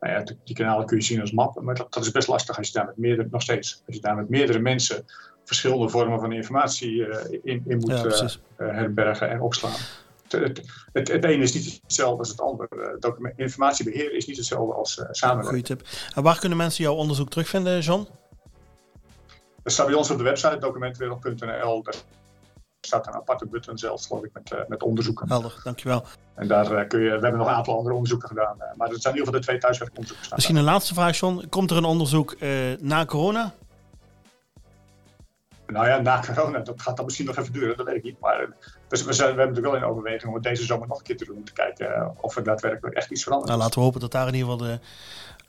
nou 0.00 0.12
ja, 0.12 0.34
die 0.44 0.54
kanalen 0.54 0.86
kun 0.86 0.96
je 0.96 1.02
zien 1.02 1.20
als 1.20 1.32
mappen, 1.32 1.64
maar 1.64 1.74
dat, 1.74 1.92
dat, 1.92 2.04
is 2.04 2.10
best 2.10 2.28
lastig 2.28 2.58
als 2.58 2.66
je 2.66 2.72
daar 2.72 2.86
met 2.86 2.96
meerdere, 2.96 3.28
nog 3.30 3.42
steeds, 3.42 3.82
als 3.86 3.94
je 3.94 4.02
daar 4.02 4.16
met 4.16 4.28
meerdere 4.28 4.58
mensen 4.58 5.04
verschillende 5.44 5.88
vormen 5.88 6.20
van 6.20 6.32
informatie 6.32 6.92
uh, 6.92 7.16
in, 7.42 7.62
in, 7.66 7.78
moet 7.78 7.90
ja, 7.90 8.04
uh, 8.04 8.74
herbergen 8.74 9.30
en 9.30 9.40
opslaan. 9.40 9.80
Het, 10.22 10.32
het, 10.32 10.62
het, 10.92 11.08
het, 11.08 11.24
ene 11.24 11.42
is 11.42 11.54
niet 11.54 11.80
hetzelfde 11.82 12.18
als 12.18 12.28
het 12.28 12.40
andere. 12.40 12.96
Document, 12.98 13.38
informatiebeheer 13.38 14.12
is 14.12 14.26
niet 14.26 14.36
hetzelfde 14.36 14.74
als 14.74 14.92
samenwerking. 15.10 15.66
Goeie 15.66 15.82
tip. 15.82 15.88
En 16.14 16.22
waar 16.22 16.38
kunnen 16.38 16.58
mensen 16.58 16.84
jouw 16.84 16.94
onderzoek 16.94 17.30
terugvinden, 17.30 17.80
John? 17.80 18.08
Dat 19.62 19.72
staat 19.72 19.86
bij 19.86 19.94
ons 19.94 20.10
op 20.10 20.18
de 20.18 20.24
website 20.24 20.58
documentwereld.nl. 20.58 21.82
Daar 21.82 21.94
staat 22.86 23.06
een 23.06 23.14
aparte 23.14 23.46
button 23.46 23.78
zelfs, 23.78 24.06
geloof 24.06 24.24
ik, 24.24 24.30
met, 24.32 24.68
met 24.68 24.82
onderzoeken. 24.82 25.28
Helder, 25.28 25.60
dankjewel. 25.64 26.04
En 26.34 26.48
daar 26.48 26.86
kun 26.86 27.00
je, 27.00 27.06
we 27.06 27.10
hebben 27.10 27.36
nog 27.36 27.46
een 27.46 27.54
aantal 27.54 27.76
andere 27.76 27.94
onderzoeken 27.94 28.28
gedaan. 28.28 28.56
maar 28.56 28.88
dat 28.88 29.02
zijn 29.02 29.14
in 29.14 29.20
ieder 29.20 29.24
geval 29.24 29.32
de 29.32 29.46
twee 29.46 29.58
thuiswerkonderzoeken. 29.58 30.28
Misschien 30.34 30.56
een 30.56 30.64
laatste 30.64 30.94
vraag, 30.94 31.18
John. 31.18 31.46
Komt 31.48 31.70
er 31.70 31.76
een 31.76 31.84
onderzoek 31.84 32.36
na 32.80 33.04
corona? 33.04 33.54
Nou 35.66 35.88
ja, 35.88 36.00
na 36.00 36.20
corona, 36.26 36.58
dat 36.58 36.82
gaat 36.82 36.96
dan 36.96 37.04
misschien 37.04 37.26
nog 37.26 37.36
even 37.36 37.52
duren, 37.52 37.76
dat 37.76 37.86
weet 37.86 37.96
ik 37.96 38.02
niet. 38.02 38.20
Maar 38.20 38.48
dus 38.88 39.04
we, 39.04 39.12
zijn, 39.12 39.34
we 39.34 39.38
hebben 39.38 39.54
natuurlijk 39.54 39.74
wel 39.74 39.90
in 39.90 39.96
overweging 39.96 40.28
om 40.28 40.34
het 40.34 40.42
deze 40.42 40.64
zomer 40.64 40.88
nog 40.88 40.98
een 40.98 41.04
keer 41.04 41.16
te 41.16 41.24
doen. 41.24 41.36
Om 41.36 41.44
te 41.44 41.52
kijken 41.52 41.94
eh, 41.94 42.08
of 42.20 42.36
er 42.36 42.44
daadwerkelijk 42.44 42.96
echt 42.96 43.10
iets 43.10 43.22
verandert. 43.22 43.50
Nou, 43.50 43.62
laten 43.62 43.78
we 43.78 43.84
hopen 43.84 44.00
dat 44.00 44.12
daar 44.12 44.28
in 44.28 44.34
ieder 44.34 44.50
geval 44.50 44.66
de 44.66 44.78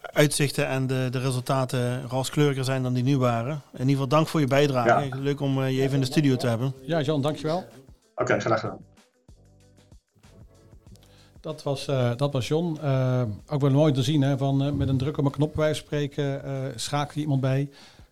uitzichten 0.01 0.67
en 0.67 0.87
de, 0.87 1.07
de 1.11 1.19
resultaten 1.19 2.07
rooskleuriger 2.07 2.63
zijn 2.63 2.83
dan 2.83 2.93
die 2.93 3.03
nu 3.03 3.17
waren. 3.17 3.61
In 3.71 3.79
ieder 3.79 3.91
geval 3.91 4.07
dank 4.07 4.27
voor 4.27 4.39
je 4.39 4.47
bijdrage. 4.47 5.09
Leuk 5.19 5.39
om 5.39 5.59
uh, 5.59 5.71
je 5.71 5.81
even 5.81 5.93
in 5.93 5.99
de 5.99 6.05
studio 6.05 6.35
te 6.35 6.47
hebben. 6.47 6.73
Ja, 6.81 7.01
Jan, 7.01 7.21
dankjewel. 7.21 7.57
Oké, 7.57 7.67
okay, 8.15 8.39
graag 8.39 8.59
gedaan. 8.59 8.79
Dat 11.41 11.63
was, 11.63 11.87
uh, 11.87 12.11
dat 12.15 12.33
was 12.33 12.47
John. 12.47 12.77
Uh, 12.83 13.21
ook 13.47 13.61
wel 13.61 13.71
mooi 13.71 13.93
te 13.93 14.03
zien, 14.03 14.21
hè, 14.21 14.37
van, 14.37 14.77
met 14.77 14.87
een 14.87 14.97
druk 14.97 15.17
op 15.17 15.25
een 15.25 15.31
knop 15.31 15.55
wij 15.55 15.73
spreken, 15.73 16.41
schakel 16.75 17.13
je 17.13 17.21
iemand 17.21 17.41
bij. 17.41 17.69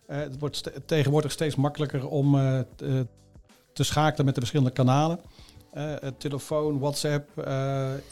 Uh, 0.08 0.16
het 0.16 0.38
wordt 0.38 0.70
tegenwoordig 0.84 1.32
steeds 1.32 1.56
makkelijker 1.56 2.08
om 2.08 2.34
uh, 2.34 2.58
te 3.72 3.84
schakelen 3.84 4.24
met 4.24 4.34
de 4.34 4.40
verschillende 4.40 4.72
kanalen. 4.72 5.20
Uh, 5.74 5.94
telefoon, 6.18 6.78
WhatsApp, 6.78 7.38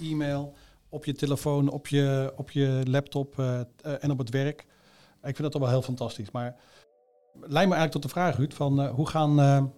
e-mail, 0.00 0.54
op 0.94 1.04
je 1.04 1.12
telefoon, 1.12 1.68
op 1.70 1.88
je, 1.88 2.32
op 2.36 2.50
je 2.50 2.80
laptop 2.84 3.38
en 4.00 4.10
op 4.10 4.18
het 4.18 4.30
werk. 4.30 4.60
Ik 5.22 5.36
vind 5.36 5.38
dat 5.38 5.52
toch 5.52 5.60
wel 5.60 5.70
heel 5.70 5.82
fantastisch. 5.82 6.30
Maar 6.30 6.56
lijkt 7.40 7.68
me 7.68 7.74
eigenlijk 7.74 7.90
tot 7.90 8.02
de 8.02 8.08
vraag, 8.08 8.36
Ruud, 8.36 8.52
van 8.52 8.86
hoe 8.86 9.08
gaan 9.08 9.72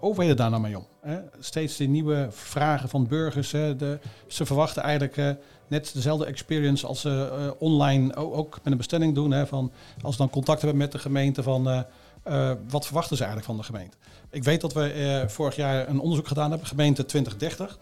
overheden 0.00 0.36
daar 0.36 0.50
nou 0.50 0.62
mee 0.62 0.78
om? 0.78 0.86
Hè? 1.00 1.18
Steeds 1.38 1.76
die 1.76 1.88
nieuwe 1.88 2.26
vragen 2.30 2.88
van 2.88 3.06
burgers. 3.06 3.52
Hè? 3.52 3.76
De, 3.76 3.98
ze 4.26 4.46
verwachten 4.46 4.82
eigenlijk 4.82 5.38
net 5.66 5.90
dezelfde 5.94 6.26
experience 6.26 6.86
als 6.86 7.00
ze 7.00 7.54
online 7.58 8.16
ook 8.16 8.58
met 8.62 8.72
een 8.72 8.78
bestelling 8.78 9.14
doen. 9.14 9.30
Hè? 9.30 9.46
Van, 9.46 9.72
als 10.02 10.16
ze 10.16 10.20
dan 10.20 10.30
contact 10.30 10.60
hebben 10.60 10.78
met 10.78 10.92
de 10.92 10.98
gemeente 10.98 11.42
van 11.42 11.84
wat 12.68 12.86
verwachten 12.86 13.16
ze 13.16 13.24
eigenlijk 13.24 13.44
van 13.52 13.56
de 13.56 13.62
gemeente? 13.62 13.96
Ik 14.30 14.44
weet 14.44 14.60
dat 14.60 14.72
we 14.72 15.24
vorig 15.26 15.56
jaar 15.56 15.88
een 15.88 16.00
onderzoek 16.00 16.28
gedaan 16.28 16.50
hebben, 16.50 16.68
gemeente 16.68 17.04
2030. 17.04 17.78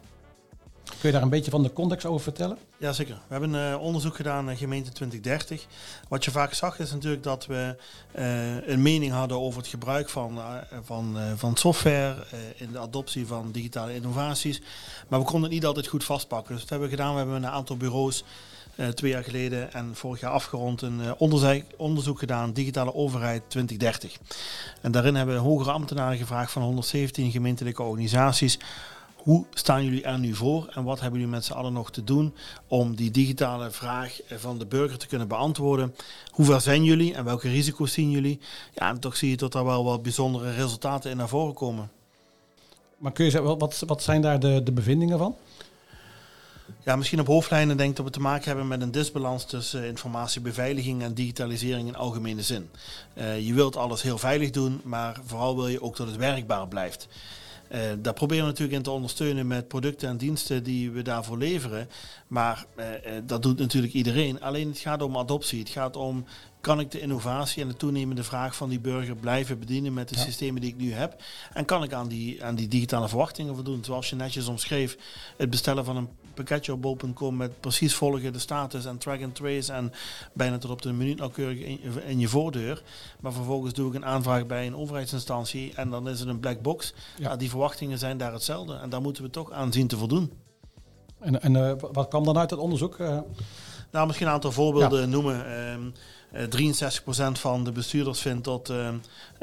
Kun 0.88 1.09
je 1.09 1.12
daar 1.12 1.22
een 1.22 1.29
beetje 1.29 1.51
van 1.51 1.62
de 1.62 1.72
context 1.72 2.07
over 2.07 2.22
vertellen? 2.22 2.59
Jazeker. 2.77 3.14
We 3.14 3.20
hebben 3.29 3.53
een 3.53 3.72
uh, 3.72 3.83
onderzoek 3.83 4.16
gedaan 4.16 4.51
in 4.51 4.57
gemeente 4.57 4.92
2030. 4.92 5.66
Wat 6.09 6.25
je 6.25 6.31
vaak 6.31 6.53
zag 6.53 6.79
is 6.79 6.92
natuurlijk 6.92 7.22
dat 7.22 7.46
we 7.46 7.77
uh, 8.18 8.68
een 8.68 8.83
mening 8.83 9.12
hadden 9.12 9.40
over 9.40 9.61
het 9.61 9.68
gebruik 9.68 10.09
van, 10.09 10.38
uh, 10.38 10.55
van, 10.83 11.16
van 11.37 11.57
software 11.57 12.14
in 12.57 12.72
de 12.72 12.79
adoptie 12.79 13.27
van 13.27 13.53
digitale 13.53 13.94
innovaties. 13.94 14.62
Maar 15.09 15.18
we 15.18 15.25
konden 15.25 15.42
het 15.42 15.53
niet 15.53 15.66
altijd 15.66 15.87
goed 15.87 16.05
vastpakken. 16.05 16.53
Dus 16.53 16.61
wat 16.61 16.70
hebben 16.70 16.88
we 16.88 16.96
gedaan? 16.96 17.12
We 17.12 17.18
hebben 17.18 17.37
een 17.37 17.46
aantal 17.46 17.77
bureaus 17.77 18.25
twee 18.94 19.11
jaar 19.11 19.25
geleden 19.25 19.72
en 19.72 19.90
vorig 19.94 20.20
jaar 20.20 20.31
afgerond 20.31 20.83
een 20.83 21.01
onderzoek 21.77 22.18
gedaan, 22.18 22.53
Digitale 22.53 22.94
Overheid 22.94 23.42
2030. 23.49 24.18
En 24.81 24.92
daarin 24.92 25.14
hebben 25.14 25.35
we 25.35 25.40
hogere 25.40 25.70
ambtenaren 25.70 26.18
gevraagd 26.18 26.53
van 26.53 26.62
117 26.62 27.31
gemeentelijke 27.31 27.83
organisaties 27.83 28.59
hoe 29.26 29.44
staan 29.54 29.84
jullie 29.84 30.02
er 30.02 30.18
nu 30.18 30.34
voor 30.34 30.68
en 30.74 30.84
wat 30.84 31.00
hebben 31.00 31.20
jullie 31.20 31.34
met 31.34 31.44
z'n 31.44 31.52
allen 31.52 31.72
nog 31.72 31.90
te 31.90 32.04
doen 32.04 32.34
om 32.66 32.94
die 32.94 33.10
digitale 33.10 33.70
vraag 33.70 34.20
van 34.26 34.58
de 34.58 34.66
burger 34.66 34.98
te 34.98 35.06
kunnen 35.06 35.28
beantwoorden? 35.28 35.94
Hoe 36.30 36.44
ver 36.44 36.60
zijn 36.60 36.84
jullie 36.84 37.14
en 37.14 37.24
welke 37.24 37.48
risico's 37.48 37.92
zien 37.92 38.10
jullie? 38.10 38.40
Ja, 38.74 38.88
en 38.88 39.00
toch 39.00 39.16
zie 39.16 39.30
je 39.30 39.36
dat 39.36 39.54
er 39.54 39.64
wel 39.64 39.84
wat 39.84 40.02
bijzondere 40.02 40.52
resultaten 40.52 41.10
in 41.10 41.16
naar 41.16 41.28
voren 41.28 41.54
komen. 41.54 41.90
Maar 42.98 43.12
kun 43.12 43.24
je 43.24 43.30
zeggen, 43.30 43.58
wat, 43.58 43.82
wat 43.86 44.02
zijn 44.02 44.20
daar 44.20 44.40
de, 44.40 44.62
de 44.64 44.72
bevindingen 44.72 45.18
van? 45.18 45.36
Ja, 46.84 46.96
misschien 46.96 47.20
op 47.20 47.26
hoofdlijnen 47.26 47.76
denk 47.76 47.90
ik 47.90 47.96
dat 47.96 48.04
we 48.04 48.10
te 48.10 48.20
maken 48.20 48.46
hebben 48.46 48.68
met 48.68 48.80
een 48.80 48.92
disbalans 48.92 49.44
tussen 49.44 49.86
informatiebeveiliging 49.86 51.02
en 51.02 51.14
digitalisering 51.14 51.88
in 51.88 51.96
algemene 51.96 52.42
zin. 52.42 52.70
Uh, 53.14 53.46
je 53.46 53.54
wilt 53.54 53.76
alles 53.76 54.02
heel 54.02 54.18
veilig 54.18 54.50
doen, 54.50 54.80
maar 54.84 55.20
vooral 55.24 55.56
wil 55.56 55.68
je 55.68 55.82
ook 55.82 55.96
dat 55.96 56.06
het 56.06 56.16
werkbaar 56.16 56.68
blijft. 56.68 57.08
Uh, 57.72 57.81
daar 57.98 58.12
proberen 58.12 58.44
we 58.44 58.50
natuurlijk 58.50 58.76
in 58.76 58.83
te 58.83 58.90
ondersteunen 58.90 59.46
met 59.46 59.68
producten 59.68 60.09
en 60.09 60.16
diensten 60.16 60.62
die 60.62 60.90
we 60.90 61.02
daarvoor 61.02 61.38
leveren. 61.38 61.88
Maar 62.26 62.66
uh, 62.79 62.85
dat 63.24 63.42
doet 63.42 63.59
natuurlijk 63.59 63.92
iedereen. 63.92 64.40
Alleen 64.40 64.68
het 64.68 64.79
gaat 64.79 65.02
om 65.02 65.16
adoptie. 65.16 65.59
Het 65.59 65.68
gaat 65.68 65.96
om 65.96 66.24
kan 66.61 66.81
ik 66.81 66.90
de 66.90 67.00
innovatie 67.00 67.62
en 67.62 67.68
de 67.68 67.76
toenemende 67.76 68.24
vraag 68.24 68.57
van 68.57 68.68
die 68.68 68.81
burger 68.81 69.16
blijven 69.16 69.59
bedienen 69.59 69.94
met 69.94 70.09
de 70.09 70.18
systemen 70.18 70.61
die 70.61 70.70
ik 70.70 70.76
nu 70.76 70.92
heb? 70.92 71.22
En 71.52 71.64
kan 71.64 71.83
ik 71.83 71.92
aan 71.92 72.09
die, 72.09 72.44
aan 72.44 72.55
die 72.55 72.68
digitale 72.68 73.09
verwachtingen 73.09 73.55
voldoen? 73.55 73.85
Zoals 73.85 74.11
je 74.11 74.16
netjes 74.16 74.46
omschreef, 74.46 74.96
het 75.37 75.50
bestellen 75.50 75.85
van 75.85 75.96
een 75.96 76.09
pakketje 76.37 76.72
op 76.72 76.83
bol.com 76.83 77.37
met 77.37 77.61
precies 77.61 77.94
volgen 77.94 78.33
de 78.33 78.38
status 78.38 78.85
en 78.85 78.99
track 78.99 79.22
and 79.22 79.35
trace 79.35 79.72
en 79.72 79.92
bijna 80.33 80.59
tot 80.59 80.70
op 80.70 80.83
de 80.83 80.92
minuut 80.92 81.18
nauwkeurig 81.18 81.59
in, 81.59 81.81
in, 82.07 82.18
je 82.18 82.29
voordeur. 82.29 82.83
Maar 83.20 83.33
vervolgens 83.33 83.72
doe 83.72 83.88
ik 83.88 83.94
een 83.94 84.05
aanvraag 84.05 84.46
bij 84.46 84.66
een 84.66 84.77
overheidsinstantie 84.77 85.72
en 85.75 85.90
dan 85.90 86.09
is 86.09 86.20
het 86.20 86.29
een 86.29 86.40
black 86.40 86.62
box. 86.62 86.94
Ja. 87.18 87.37
die 87.37 87.51
verwachtingen 87.51 87.99
zijn 87.99 88.18
daar 88.18 88.33
hetzelfde 88.33 88.75
en 88.75 88.88
daar 88.88 89.03
moeten 89.03 89.22
we 89.22 89.31
toch 89.31 89.51
aan 89.51 89.72
zien 89.72 89.87
te 89.87 89.96
voldoen. 89.96 90.33
En, 91.20 91.42
en 91.42 91.55
uh, 91.55 91.72
wat 91.92 92.09
kwam 92.09 92.25
dan 92.25 92.38
uit 92.38 92.51
het 92.51 92.59
onderzoek? 92.59 92.99
Uh... 92.99 93.18
Nou, 93.96 94.09
misschien 94.09 94.26
een 94.26 94.35
aantal 94.35 94.52
voorbeelden 94.52 95.11
noemen. 95.11 95.61
Um, 95.72 95.92
uh, 96.32 96.72
63% 97.32 97.32
van 97.32 97.64
de 97.64 97.72
bestuurders 97.72 98.20
vindt 98.20 98.44
dat 98.44 98.70
uh, 98.70 98.88
uh, 98.88 98.92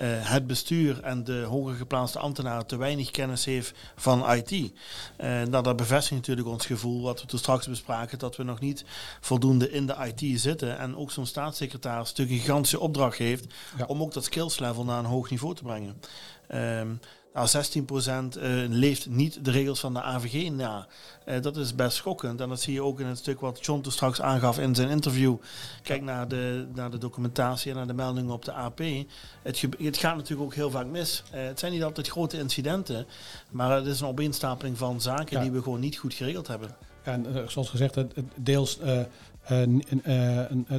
het 0.06 0.48
bestuur 0.48 1.02
en 1.02 1.24
de 1.24 1.42
hoger 1.42 1.76
geplaatste 1.76 2.20
ambtenaren 2.20 2.66
te 2.66 2.78
weinig 2.78 3.12
kennis 3.12 3.46
heeft 3.46 3.74
van 3.96 4.32
IT. 4.32 4.52
Uh, 4.52 4.70
nou, 5.18 5.64
dat 5.64 5.76
bevestigt 5.76 6.16
natuurlijk 6.16 6.48
ons 6.48 6.66
gevoel, 6.66 7.02
wat 7.02 7.22
we 7.22 7.28
toen 7.28 7.40
straks 7.40 7.68
bespraken, 7.68 8.20
dat 8.20 8.36
we 8.36 8.44
nog 8.44 8.60
niet 8.60 8.86
voldoende 9.22 9.72
in 9.72 9.86
de 9.86 10.14
IT 10.14 10.42
zitten. 10.42 10.78
En 10.78 10.98
ook 10.98 11.12
zo'n 11.12 11.26
staatssecretaris 11.26 12.10
natuurlijk 12.10 12.38
een 12.38 12.44
gigantische 12.44 12.80
opdracht 12.80 13.18
heeft 13.18 13.54
ja. 13.78 13.86
om 13.86 14.02
ook 14.02 14.14
dat 14.14 14.24
skills 14.24 14.60
level 14.60 14.84
naar 14.84 15.00
een 15.00 15.06
hoog 15.06 15.30
niveau 15.30 15.56
te 15.56 15.64
brengen. 15.64 16.02
Um, 16.80 17.00
nou, 17.34 17.48
16% 17.48 18.38
uh, 18.38 18.70
leeft 18.70 19.10
niet 19.10 19.46
de 19.46 19.52
regels 19.52 19.80
van 19.80 19.94
de 19.94 20.02
AVG 20.02 20.52
na. 20.52 20.88
Uh, 21.26 21.42
dat 21.42 21.58
is 21.58 21.76
best 21.76 21.96
schokkend. 21.96 22.42
En 22.42 22.50
dat 22.50 22.62
zie 22.62 22.74
je 22.74 22.84
ook 22.84 23.00
in 23.00 23.06
het 23.06 23.18
stuk 23.18 23.40
wat 23.40 23.66
John 23.66 23.82
toen 23.82 23.92
straks 23.92 24.22
aangaf 24.22 24.60
in 24.60 24.76
zijn 24.76 24.90
interview. 24.90 25.36
Kijk 25.84 26.02
naar 26.02 26.28
de, 26.28 26.68
naar 26.74 26.92
de 26.92 26.98
documentatie 26.98 27.72
en 27.72 27.78
naar 27.78 27.88
de 27.88 27.94
meldingen 27.94 28.32
op 28.32 28.46
de 28.46 28.52
AP. 28.52 28.82
Het, 29.42 29.66
het 29.78 29.98
gaat 29.98 30.16
natuurlijk 30.16 30.42
ook 30.42 30.56
heel 30.56 30.72
vaak 30.72 30.86
mis. 30.86 31.24
Uh, 31.34 31.44
het 31.44 31.60
zijn 31.60 31.72
niet 31.72 31.84
altijd 31.84 32.08
grote 32.08 32.38
incidenten. 32.38 33.06
Maar 33.50 33.72
het 33.72 33.86
is 33.86 34.00
een 34.00 34.08
opeenstapeling 34.08 34.78
van 34.78 35.02
zaken 35.02 35.42
die 35.42 35.52
we 35.52 35.62
gewoon 35.62 35.80
niet 35.80 35.98
goed 35.98 36.14
geregeld 36.14 36.48
hebben. 36.48 36.76
en 37.04 37.26
uh, 37.36 37.48
zoals 37.48 37.70
gezegd, 37.70 37.98
deels 38.36 38.80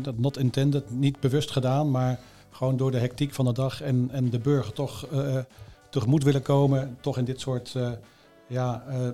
dat 0.02 0.18
not 0.18 0.38
intended, 0.38 0.90
niet 0.90 1.20
bewust 1.20 1.50
gedaan. 1.50 1.90
Maar 1.90 2.18
gewoon 2.50 2.76
door 2.76 2.90
de 2.90 2.98
hectiek 2.98 3.34
van 3.34 3.44
de 3.44 3.52
dag 3.52 3.80
en, 3.80 4.08
en 4.12 4.30
de 4.30 4.38
burger 4.38 4.72
toch 4.72 5.06
tegemoet 5.94 6.22
willen 6.22 6.42
komen, 6.42 6.98
toch 7.00 7.18
in 7.18 7.24
dit 7.24 7.40
soort 7.40 7.74
uh, 7.76 7.90
ja, 8.46 8.84
uh, 8.88 9.08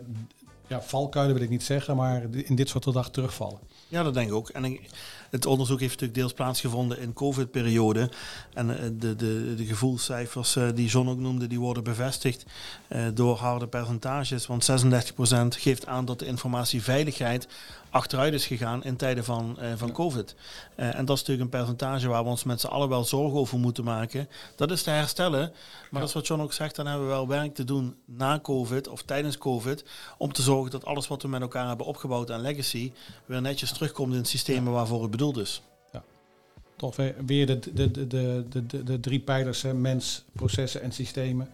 ja, 0.66 0.82
valkuilen 0.82 1.34
wil 1.34 1.44
ik 1.44 1.50
niet 1.50 1.62
zeggen, 1.62 1.96
maar 1.96 2.22
in 2.32 2.54
dit 2.54 2.68
soort 2.68 2.92
dag 2.92 3.10
terugvallen. 3.10 3.58
Ja, 3.88 4.02
dat 4.02 4.14
denk 4.14 4.28
ik 4.28 4.34
ook. 4.34 4.48
En 4.48 4.64
ik, 4.64 4.90
het 5.30 5.46
onderzoek 5.46 5.80
heeft 5.80 5.92
natuurlijk 5.92 6.18
deels 6.18 6.32
plaatsgevonden 6.32 6.98
in 6.98 7.12
COVID-periode. 7.12 8.10
En 8.54 8.78
eh, 8.78 8.90
de, 8.92 9.16
de, 9.16 9.54
de 9.56 9.64
gevoelscijfers 9.64 10.56
die 10.74 10.88
John 10.88 11.08
ook 11.08 11.18
noemde, 11.18 11.46
die 11.46 11.60
worden 11.60 11.84
bevestigd 11.84 12.44
door 13.14 13.36
harde 13.36 13.66
percentages. 13.66 14.46
Want 14.46 14.70
36% 14.70 15.46
geeft 15.48 15.86
aan 15.86 16.04
dat 16.04 16.18
de 16.18 16.26
informatieveiligheid 16.26 17.48
achteruit 17.90 18.32
is 18.32 18.46
gegaan 18.46 18.84
in 18.84 18.96
tijden 18.96 19.24
van, 19.24 19.56
uh, 19.60 19.66
van 19.76 19.92
COVID. 19.92 20.34
Uh, 20.76 20.94
en 20.94 21.04
dat 21.04 21.16
is 21.16 21.22
natuurlijk 21.22 21.40
een 21.40 21.58
percentage 21.58 22.08
waar 22.08 22.22
we 22.22 22.28
ons 22.28 22.44
met 22.44 22.60
z'n 22.60 22.66
allen 22.66 22.88
wel 22.88 23.04
zorgen 23.04 23.38
over 23.38 23.58
moeten 23.58 23.84
maken. 23.84 24.28
Dat 24.56 24.70
is 24.70 24.82
te 24.82 24.90
herstellen. 24.90 25.40
Maar 25.40 25.88
ja. 25.90 25.98
dat 25.98 26.08
is 26.08 26.14
wat 26.14 26.26
John 26.26 26.42
ook 26.42 26.52
zegt, 26.52 26.76
dan 26.76 26.86
hebben 26.86 27.06
we 27.06 27.12
wel 27.12 27.28
werk 27.28 27.54
te 27.54 27.64
doen 27.64 27.96
na 28.04 28.40
COVID 28.42 28.88
of 28.88 29.02
tijdens 29.02 29.38
COVID. 29.38 29.84
Om 30.18 30.32
te 30.32 30.42
zorgen 30.42 30.70
dat 30.70 30.84
alles 30.84 31.08
wat 31.08 31.22
we 31.22 31.28
met 31.28 31.40
elkaar 31.40 31.68
hebben 31.68 31.86
opgebouwd 31.86 32.30
aan 32.30 32.40
legacy 32.40 32.92
weer 33.26 33.40
netjes 33.40 33.72
terugkomt 33.72 34.14
in 34.14 34.24
systemen 34.24 34.72
ja. 34.72 34.78
waarvoor 34.78 35.02
het 35.02 35.10
bedoeld 35.10 35.18
is. 35.20 35.62
Ja. 35.92 36.02
Toch 36.76 36.96
weer 37.26 37.46
de, 37.46 37.58
de, 37.58 37.90
de, 37.90 38.08
de, 38.08 38.66
de, 38.66 38.84
de 38.84 39.00
drie 39.00 39.20
pijlers, 39.20 39.62
mens, 39.62 40.24
processen 40.32 40.82
en 40.82 40.92
systemen. 40.92 41.48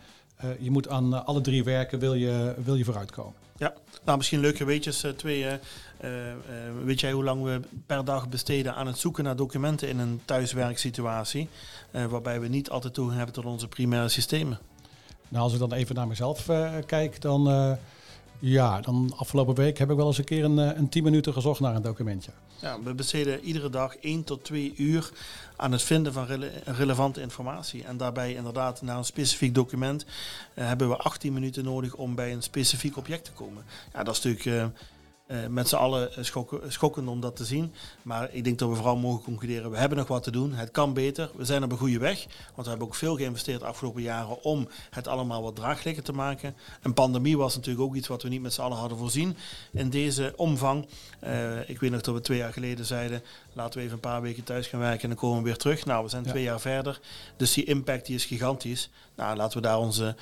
Uh, 0.44 0.50
je 0.58 0.70
moet 0.70 0.88
aan 0.88 1.26
alle 1.26 1.40
drie 1.40 1.64
werken, 1.64 1.98
wil 1.98 2.14
je, 2.14 2.54
wil 2.64 2.74
je 2.74 2.84
vooruitkomen. 2.84 3.34
Ja, 3.56 3.74
nou 4.04 4.16
misschien 4.16 4.40
leuke 4.40 4.64
weetjes. 4.64 5.04
Uh, 5.04 5.10
twee, 5.10 5.44
uh, 5.44 5.52
weet 6.84 7.00
jij 7.00 7.12
hoe 7.12 7.24
lang 7.24 7.42
we 7.42 7.60
per 7.86 8.04
dag 8.04 8.28
besteden 8.28 8.74
aan 8.74 8.86
het 8.86 8.98
zoeken 8.98 9.24
naar 9.24 9.36
documenten 9.36 9.88
in 9.88 9.98
een 9.98 10.20
thuiswerksituatie? 10.24 11.48
waarbij 11.90 12.40
we 12.40 12.48
niet 12.48 12.70
altijd 12.70 12.94
toegang 12.94 13.16
hebben 13.16 13.34
tot 13.34 13.44
onze 13.44 13.68
primaire 13.68 14.08
systemen. 14.08 14.58
Nou, 15.28 15.42
als 15.42 15.52
ik 15.52 15.58
dan 15.58 15.72
even 15.72 15.94
naar 15.94 16.06
mezelf 16.06 16.46
kijk, 16.86 17.20
dan 17.20 17.78
ja, 18.38 18.80
dan 18.80 19.14
afgelopen 19.16 19.54
week 19.54 19.78
heb 19.78 19.90
ik 19.90 19.96
wel 19.96 20.06
eens 20.06 20.18
een 20.18 20.24
keer 20.24 20.44
een, 20.44 20.58
een 20.58 20.88
10 20.88 21.02
minuten 21.02 21.32
gezocht 21.32 21.60
naar 21.60 21.74
een 21.74 21.82
documentje. 21.82 22.30
Ja, 22.60 22.82
we 22.82 22.94
besteden 22.94 23.40
iedere 23.40 23.70
dag 23.70 23.96
1 23.96 24.24
tot 24.24 24.44
2 24.44 24.74
uur 24.76 25.10
aan 25.56 25.72
het 25.72 25.82
vinden 25.82 26.12
van 26.12 26.26
rele 26.26 26.50
relevante 26.64 27.20
informatie. 27.20 27.84
En 27.84 27.96
daarbij 27.96 28.34
inderdaad 28.34 28.82
naar 28.82 28.96
een 28.96 29.04
specifiek 29.04 29.54
document 29.54 30.04
uh, 30.04 30.66
hebben 30.66 30.88
we 30.88 30.96
18 30.96 31.32
minuten 31.32 31.64
nodig 31.64 31.94
om 31.94 32.14
bij 32.14 32.32
een 32.32 32.42
specifiek 32.42 32.96
object 32.96 33.24
te 33.24 33.32
komen. 33.32 33.64
Ja, 33.92 34.02
dat 34.02 34.16
is 34.16 34.22
natuurlijk... 34.22 34.72
Uh, 34.74 34.80
uh, 35.26 35.46
met 35.46 35.68
z'n 35.68 35.76
allen 35.76 36.24
schokken, 36.24 36.72
schokkend 36.72 37.08
om 37.08 37.20
dat 37.20 37.36
te 37.36 37.44
zien. 37.44 37.72
Maar 38.02 38.28
ik 38.32 38.44
denk 38.44 38.58
dat 38.58 38.68
we 38.68 38.74
vooral 38.74 38.96
mogen 38.96 39.24
concluderen, 39.24 39.70
we 39.70 39.76
hebben 39.76 39.98
nog 39.98 40.08
wat 40.08 40.22
te 40.22 40.30
doen. 40.30 40.52
Het 40.52 40.70
kan 40.70 40.92
beter. 40.92 41.30
We 41.36 41.44
zijn 41.44 41.64
op 41.64 41.70
een 41.70 41.78
goede 41.78 41.98
weg. 41.98 42.26
Want 42.54 42.62
we 42.62 42.68
hebben 42.68 42.86
ook 42.86 42.94
veel 42.94 43.16
geïnvesteerd 43.16 43.60
de 43.60 43.66
afgelopen 43.66 44.02
jaren 44.02 44.42
om 44.42 44.68
het 44.90 45.08
allemaal 45.08 45.42
wat 45.42 45.56
draaglijker 45.56 46.02
te 46.02 46.12
maken. 46.12 46.54
Een 46.82 46.94
pandemie 46.94 47.38
was 47.38 47.54
natuurlijk 47.54 47.84
ook 47.84 47.94
iets 47.94 48.08
wat 48.08 48.22
we 48.22 48.28
niet 48.28 48.42
met 48.42 48.52
z'n 48.52 48.60
allen 48.60 48.78
hadden 48.78 48.98
voorzien 48.98 49.36
in 49.72 49.90
deze 49.90 50.32
omvang. 50.36 50.86
Uh, 51.24 51.68
ik 51.68 51.80
weet 51.80 51.90
nog 51.90 52.00
dat 52.00 52.14
we 52.14 52.20
twee 52.20 52.38
jaar 52.38 52.52
geleden 52.52 52.84
zeiden, 52.84 53.22
laten 53.52 53.78
we 53.78 53.84
even 53.84 53.94
een 53.94 54.00
paar 54.00 54.22
weken 54.22 54.44
thuis 54.44 54.66
gaan 54.66 54.80
werken 54.80 55.02
en 55.02 55.08
dan 55.08 55.18
komen 55.18 55.38
we 55.38 55.44
weer 55.44 55.56
terug. 55.56 55.84
Nou, 55.84 56.04
we 56.04 56.10
zijn 56.10 56.24
ja. 56.24 56.30
twee 56.30 56.42
jaar 56.42 56.60
verder. 56.60 57.00
Dus 57.36 57.52
die 57.52 57.64
impact 57.64 58.06
die 58.06 58.14
is 58.14 58.24
gigantisch. 58.24 58.90
Nou, 59.14 59.36
laten 59.36 59.56
we 59.56 59.66
daar 59.66 59.78
onze 59.78 60.14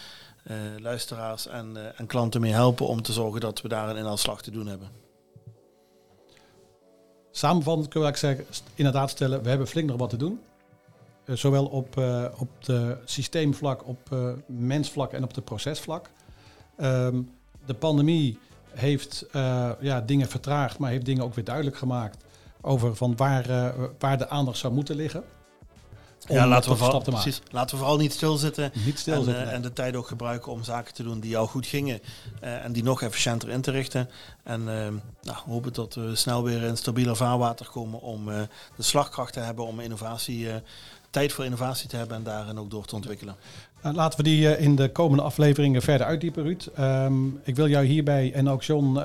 uh, 0.45 0.57
luisteraars 0.79 1.47
en, 1.47 1.73
uh, 1.77 2.01
en, 2.01 2.07
klanten 2.07 2.41
mee 2.41 2.53
helpen 2.53 2.87
om 2.87 3.03
te 3.03 3.13
zorgen 3.13 3.41
dat 3.41 3.61
we 3.61 3.69
daar 3.69 3.89
een 3.89 3.97
inhaalslag 3.97 4.43
te 4.43 4.51
doen 4.51 4.67
hebben. 4.67 4.89
Samenvattend 7.31 7.89
kunnen 7.89 8.13
we 8.13 8.19
zeggen, 8.19 8.47
inderdaad 8.75 9.11
stellen, 9.11 9.43
we 9.43 9.49
hebben 9.49 9.67
flink 9.67 9.89
nog 9.89 9.99
wat 9.99 10.11
te 10.11 10.17
doen. 10.17 10.41
Uh, 11.25 11.37
zowel 11.37 11.67
op, 11.67 11.97
op 12.37 12.65
de 12.65 12.97
systeemvlak, 13.05 13.87
op 13.89 14.17
mensvlak 14.47 15.13
en 15.13 15.25
op 15.25 15.35
de 15.35 15.41
procesvlak. 15.41 16.11
Um, 16.81 17.31
de 17.67 17.75
pandemie 17.75 18.39
heeft 18.71 19.27
ja, 19.81 20.01
dingen 20.01 20.29
vertraagd, 20.29 20.79
maar 20.79 20.91
heeft 20.91 21.05
dingen 21.05 21.25
ook 21.25 21.35
weer 21.35 21.45
duidelijk 21.45 21.77
gemaakt 21.77 22.25
over 22.61 22.97
van 22.97 23.17
waar, 23.17 23.75
waar 23.99 24.19
de 24.19 24.29
aandacht 24.29 24.59
zou 24.59 24.75
moeten 24.75 24.97
liggen. 24.97 25.25
Om 26.29 26.37
ja, 26.37 26.47
laten 26.47 26.71
we, 26.71 26.77
vooral, 26.77 27.01
precies, 27.01 27.41
laten 27.51 27.71
we 27.71 27.77
vooral 27.83 27.99
niet 27.99 28.13
stilzitten. 28.13 28.73
Niet 28.85 28.99
stilzitten. 28.99 29.43
En, 29.43 29.49
eh, 29.49 29.55
en 29.55 29.63
de 29.63 29.73
tijd 29.73 29.97
ook 29.97 30.07
gebruiken 30.07 30.53
om 30.53 30.65
zaken 30.65 30.95
te 30.95 31.03
doen 31.03 31.21
die 31.21 31.37
al 31.37 31.47
goed 31.47 31.67
gingen. 31.67 32.01
eh, 32.41 32.65
en 32.65 32.73
die 32.73 32.83
nog 32.83 33.03
efficiënter 33.03 33.49
in 33.49 33.61
te 33.61 33.71
richten. 33.71 34.09
En 34.43 34.61
eh, 34.61 34.89
nou, 35.23 35.39
hopen 35.47 35.73
dat 35.73 35.95
we 35.95 36.17
snel 36.17 36.43
weer 36.43 36.63
in 36.63 36.77
stabieler 36.77 37.17
vaarwater 37.17 37.69
komen 37.73 38.01
om 38.01 38.31
eh, 38.31 38.41
de 38.77 38.83
slagkracht 38.83 39.33
te 39.33 39.41
hebben 39.41 39.67
om 39.67 39.81
innovatie, 39.81 40.49
tijd 41.11 41.33
voor 41.33 41.45
innovatie 41.45 41.89
te 41.89 41.97
hebben 41.97 42.17
en 42.17 42.23
daarin 42.23 42.59
ook 42.59 42.71
door 42.71 42.85
te 42.85 42.95
ontwikkelen. 42.95 43.37
Laten 43.83 44.19
we 44.19 44.25
die 44.25 44.59
in 44.59 44.77
de 44.77 44.93
komende 44.93 45.23
afleveringen 45.23 45.83
verder 45.83 46.07
uitdiepen, 46.07 46.43
Ruud. 46.43 46.69
Ehm, 46.75 47.27
ik 47.43 47.57
wil 47.57 47.69
jou 47.69 47.85
hierbij 47.85 48.33
en 48.33 48.49
ook 48.49 48.63
John 48.63 49.01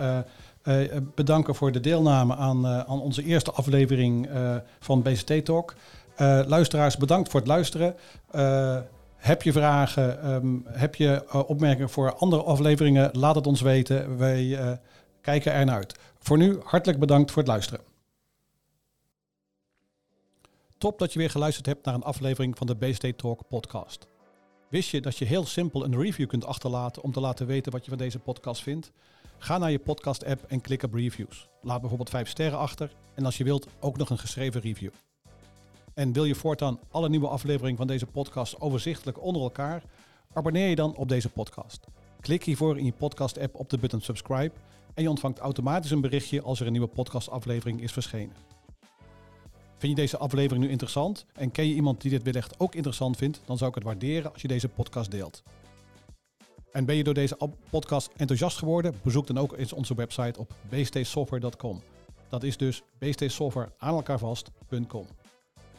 bedanken 1.16 1.56
voor 1.56 1.72
de 1.72 1.80
deelname 1.80 2.36
aan, 2.36 2.68
aan 2.68 3.02
onze 3.02 3.24
eerste 3.24 3.52
aflevering 3.52 4.30
van 4.80 5.02
BCT 5.02 5.46
Talk. 5.46 5.76
Eh, 6.20 6.42
luisteraars, 6.46 6.98
bedankt 6.98 7.30
voor 7.30 7.40
het 7.40 7.50
luisteren. 7.50 7.96
Eh, 8.32 8.80
heb 9.16 9.42
je 9.42 9.52
vragen, 9.52 10.22
ehm, 10.22 10.58
heb 10.66 10.96
je 10.96 11.26
eh, 11.26 11.50
opmerkingen 11.50 11.90
voor 11.90 12.14
andere 12.14 12.44
afleveringen? 12.44 13.10
Laat 13.18 13.36
het 13.36 13.48
ons 13.48 13.62
weten. 13.62 14.18
Wij 14.18 14.80
kijken 15.22 15.54
er 15.54 15.66
naar 15.66 15.76
uit. 15.76 16.00
Voor 16.20 16.38
nu, 16.38 16.60
hartelijk 16.64 17.00
bedankt 17.00 17.32
voor 17.32 17.42
het 17.42 17.52
luisteren. 17.52 17.82
Top 20.78 21.00
dat 21.00 21.14
je 21.14 21.20
weer 21.20 21.30
geluisterd 21.30 21.66
hebt 21.66 21.86
naar 21.86 21.94
een 21.94 22.04
aflevering 22.04 22.58
van 22.58 22.68
de 22.68 22.76
BCT 22.76 23.18
Talk 23.18 23.48
podcast. 23.48 24.08
Wist 24.70 24.90
je 24.90 25.02
dat 25.02 25.18
je 25.18 25.26
heel 25.26 25.46
simpel 25.46 25.86
een 25.86 26.02
review 26.02 26.28
kunt 26.28 26.46
achterlaten 26.46 27.04
om 27.04 27.12
te 27.12 27.20
laten 27.20 27.48
weten 27.48 27.72
wat 27.72 27.84
je 27.84 27.90
van 27.90 28.00
deze 28.00 28.20
podcast 28.20 28.62
vindt? 28.62 28.92
Ga 29.38 29.58
naar 29.58 29.72
je 29.72 29.80
podcast 29.80 30.26
app 30.26 30.44
en 30.48 30.62
klik 30.62 30.84
op 30.84 30.94
reviews. 30.94 31.50
Laat 31.62 31.80
bijvoorbeeld 31.80 32.10
5 32.10 32.30
sterren 32.30 32.60
achter 32.60 32.92
en 33.16 33.26
als 33.26 33.38
je 33.38 33.44
wilt 33.44 33.68
ook 33.80 33.98
nog 33.98 34.10
een 34.10 34.20
geschreven 34.20 34.62
review. 34.62 34.92
En 36.00 36.14
wil 36.14 36.26
je 36.26 36.36
voortaan 36.36 36.80
alle 36.92 37.10
nieuwe 37.10 37.28
afleveringen 37.28 37.78
van 37.78 37.88
deze 37.88 38.06
podcast 38.06 38.62
overzichtelijk 38.62 39.24
onder 39.24 39.42
elkaar? 39.42 39.84
Abonneer 40.34 40.70
je 40.70 40.76
dan 40.76 40.96
op 40.96 41.10
deze 41.10 41.30
podcast. 41.30 41.86
Klik 42.20 42.44
hiervoor 42.44 42.78
in 42.78 42.86
je 42.86 42.92
podcast 42.92 43.38
app 43.38 43.56
op 43.56 43.70
de 43.70 43.78
button 43.78 44.02
subscribe 44.02 44.52
en 44.94 45.04
je 45.04 45.10
ontvangt 45.10 45.40
automatisch 45.40 45.92
een 45.92 46.02
berichtje 46.02 46.42
als 46.42 46.60
er 46.60 46.66
een 46.66 46.72
nieuwe 46.72 46.88
podcastaflevering 46.88 47.82
is 47.82 47.92
verschenen. 47.92 48.36
Vind 49.78 49.96
je 49.98 50.02
deze 50.02 50.18
aflevering 50.18 50.64
nu 50.64 50.70
interessant 50.72 51.26
en 51.34 51.52
ken 51.52 51.68
je 51.68 51.74
iemand 51.74 52.02
die 52.02 52.12
dit 52.12 52.24
wellicht 52.24 52.60
ook 52.60 52.76
interessant 52.76 53.18
vindt, 53.18 53.42
dan 53.46 53.58
zou 53.58 53.70
ik 53.70 53.76
het 53.76 53.84
waarderen 53.84 54.32
als 54.32 54.42
je 54.42 54.48
deze 54.48 54.70
podcast 54.70 55.12
deelt. 55.12 55.44
En 56.72 56.86
ben 56.86 56.96
je 56.96 57.04
door 57.04 57.14
deze 57.14 57.38
podcast 57.70 58.10
enthousiast 58.16 58.58
geworden, 58.58 58.96
bezoek 59.04 59.28
dan 59.28 59.38
ook 59.38 59.58
eens 59.58 59.74
onze 59.74 59.96
website 59.96 60.40
op 60.40 60.54
bstsoftware.com. 60.70 61.82
Dat 62.30 62.44
is 62.44 62.58
dus 62.58 62.84
bstsoftware 62.98 63.72
aan 63.78 63.96
elkaar 63.96 64.20
vast.com. 64.20 65.08